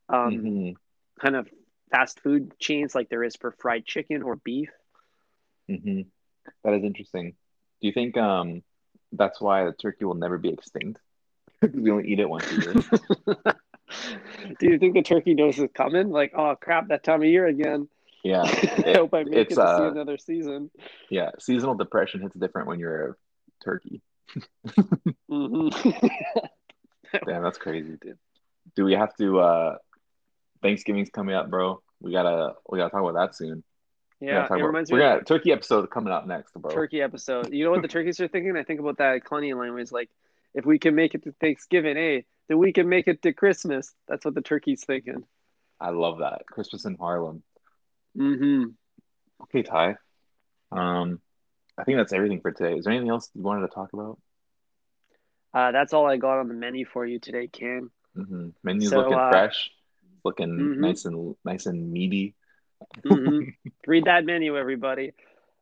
um, 0.08 0.32
Mhm. 0.32 0.76
kind 1.20 1.36
of 1.36 1.48
fast 1.90 2.20
food 2.20 2.52
chains 2.58 2.94
like 2.94 3.08
there 3.08 3.24
is 3.24 3.36
for 3.36 3.52
fried 3.52 3.84
chicken 3.86 4.22
or 4.22 4.36
beef. 4.36 4.70
hmm 5.68 6.02
That 6.64 6.74
is 6.74 6.84
interesting. 6.84 7.34
Do 7.80 7.86
you 7.88 7.92
think 7.92 8.16
um 8.16 8.62
that's 9.12 9.40
why 9.40 9.64
the 9.64 9.72
turkey 9.72 10.04
will 10.04 10.14
never 10.14 10.38
be 10.38 10.48
extinct? 10.50 11.00
we 11.74 11.90
only 11.90 12.08
eat 12.08 12.20
it 12.20 12.28
once 12.28 12.50
a 12.50 12.54
year. 12.54 12.74
Do 14.58 14.66
you 14.68 14.78
think 14.78 14.94
the 14.94 15.02
turkey 15.02 15.34
knows 15.34 15.58
it's 15.58 15.72
coming? 15.72 16.10
Like, 16.10 16.32
oh 16.36 16.56
crap, 16.60 16.88
that 16.88 17.04
time 17.04 17.22
of 17.22 17.28
year 17.28 17.46
again. 17.46 17.88
Yeah, 18.24 18.42
I 18.86 18.92
hope 18.94 19.14
I 19.14 19.22
make 19.24 19.36
it 19.36 19.48
to 19.50 19.54
see 19.54 19.60
uh, 19.60 19.90
another 19.90 20.18
season. 20.18 20.70
yeah. 21.10 21.30
Seasonal 21.38 21.74
depression 21.76 22.20
hits 22.20 22.34
different 22.34 22.66
when 22.68 22.78
you're 22.80 23.10
a 23.10 23.14
turkey. 23.64 24.02
hmm 25.28 25.68
Damn, 27.24 27.42
that's 27.42 27.58
crazy, 27.58 27.96
dude. 28.00 28.18
Do 28.74 28.84
we 28.84 28.94
have 28.94 29.14
to? 29.16 29.38
uh 29.40 29.76
Thanksgiving's 30.66 31.10
coming 31.10 31.34
up, 31.36 31.48
bro. 31.48 31.80
We 32.00 32.10
gotta 32.12 32.54
we 32.68 32.78
gotta 32.78 32.90
talk 32.90 33.00
about 33.00 33.14
that 33.14 33.36
soon. 33.36 33.62
We 34.20 34.26
yeah, 34.26 34.42
talk 34.42 34.50
it 34.52 34.54
about- 34.56 34.66
reminds 34.66 34.90
we 34.90 34.98
got 34.98 35.20
a 35.22 35.24
turkey 35.24 35.52
episode 35.52 35.88
coming 35.90 36.12
up 36.12 36.26
next, 36.26 36.52
bro. 36.54 36.72
turkey 36.72 37.00
episode. 37.02 37.52
You 37.52 37.64
know 37.64 37.70
what 37.70 37.82
the 37.82 37.88
turkeys 37.88 38.18
are 38.20 38.26
thinking? 38.28 38.56
I 38.56 38.64
think 38.64 38.80
about 38.80 38.98
that 38.98 39.22
line 39.30 39.74
was 39.74 39.92
like, 39.92 40.10
if 40.54 40.66
we 40.66 40.78
can 40.80 40.94
make 40.96 41.14
it 41.14 41.22
to 41.24 41.32
Thanksgiving, 41.40 41.96
hey, 41.96 42.24
then 42.48 42.58
we 42.58 42.72
can 42.72 42.88
make 42.88 43.06
it 43.06 43.22
to 43.22 43.32
Christmas. 43.32 43.94
That's 44.08 44.24
what 44.24 44.34
the 44.34 44.40
turkey's 44.40 44.84
thinking. 44.84 45.24
I 45.80 45.90
love 45.90 46.18
that 46.18 46.46
Christmas 46.46 46.84
in 46.84 46.96
Harlem. 46.96 47.42
hmm 48.16 48.64
Okay, 49.42 49.62
Ty. 49.62 49.96
Um, 50.72 51.20
I 51.78 51.84
think 51.84 51.98
that's 51.98 52.12
everything 52.12 52.40
for 52.40 52.50
today. 52.50 52.76
Is 52.78 52.84
there 52.86 52.92
anything 52.92 53.10
else 53.10 53.30
you 53.34 53.42
wanted 53.42 53.68
to 53.68 53.74
talk 53.74 53.92
about? 53.92 54.18
Uh, 55.54 55.72
that's 55.72 55.92
all 55.92 56.06
I 56.06 56.16
got 56.16 56.38
on 56.40 56.48
the 56.48 56.54
menu 56.54 56.86
for 56.86 57.06
you 57.06 57.18
today, 57.20 57.46
Cam. 57.46 57.90
hmm 58.14 58.48
Menu's 58.64 58.88
So, 58.90 58.98
looking 58.98 59.18
uh, 59.18 59.28
fresh, 59.30 59.70
looking 60.26 60.72
mhm. 60.76 60.80
nice 60.80 61.04
and 61.06 61.34
nice 61.44 61.66
and 61.66 61.90
meaty. 61.92 62.34
hmm 63.02 63.40
read 63.86 64.04
that 64.04 64.24
menu, 64.24 64.56
everybody. 64.56 65.12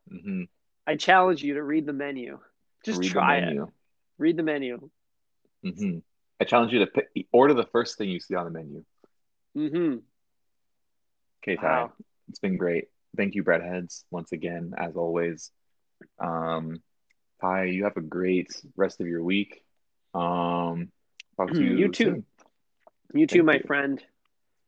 hmm 0.09 0.43
I 0.87 0.95
challenge 0.95 1.43
you 1.43 1.55
to 1.55 1.63
read 1.63 1.85
the 1.85 1.93
menu. 1.93 2.39
Just 2.83 3.01
Read 3.01 3.11
try 3.11 3.37
it. 3.37 3.57
Read 4.17 4.37
the 4.37 4.43
menu. 4.43 4.89
hmm 5.63 5.99
I 6.39 6.43
challenge 6.45 6.73
you 6.73 6.79
to 6.79 6.87
pick, 6.87 7.07
order 7.31 7.53
the 7.53 7.65
first 7.71 7.97
thing 7.97 8.09
you 8.09 8.19
see 8.19 8.35
on 8.35 8.45
the 8.45 8.51
menu. 8.51 8.83
hmm 9.55 9.95
Okay, 11.43 11.55
Ty. 11.55 11.63
Wow. 11.63 11.93
It's 12.29 12.39
been 12.39 12.57
great. 12.57 12.85
Thank 13.15 13.35
you, 13.35 13.43
Breadheads, 13.43 14.03
once 14.11 14.31
again, 14.31 14.73
as 14.77 14.95
always. 14.95 15.51
Um, 16.19 16.81
Ty, 17.41 17.65
you 17.65 17.83
have 17.85 17.97
a 17.97 18.01
great 18.01 18.49
rest 18.75 18.99
of 18.99 19.07
your 19.07 19.23
week. 19.23 19.63
Um, 20.13 20.91
talk 21.37 21.53
to 21.53 21.63
you, 21.63 21.77
You 21.77 21.87
too. 21.89 22.05
soon. 22.05 22.25
You 23.13 23.27
too, 23.27 23.43
Thank 23.43 23.47
my 23.47 23.57
you. 23.59 23.63
friend. 23.67 24.03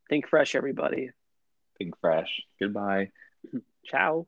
Think 0.10 0.28
fresh, 0.28 0.56
everybody. 0.56 1.12
Think 1.78 1.96
fresh. 2.00 2.42
Goodbye. 2.60 3.12
Ciao. 3.86 4.28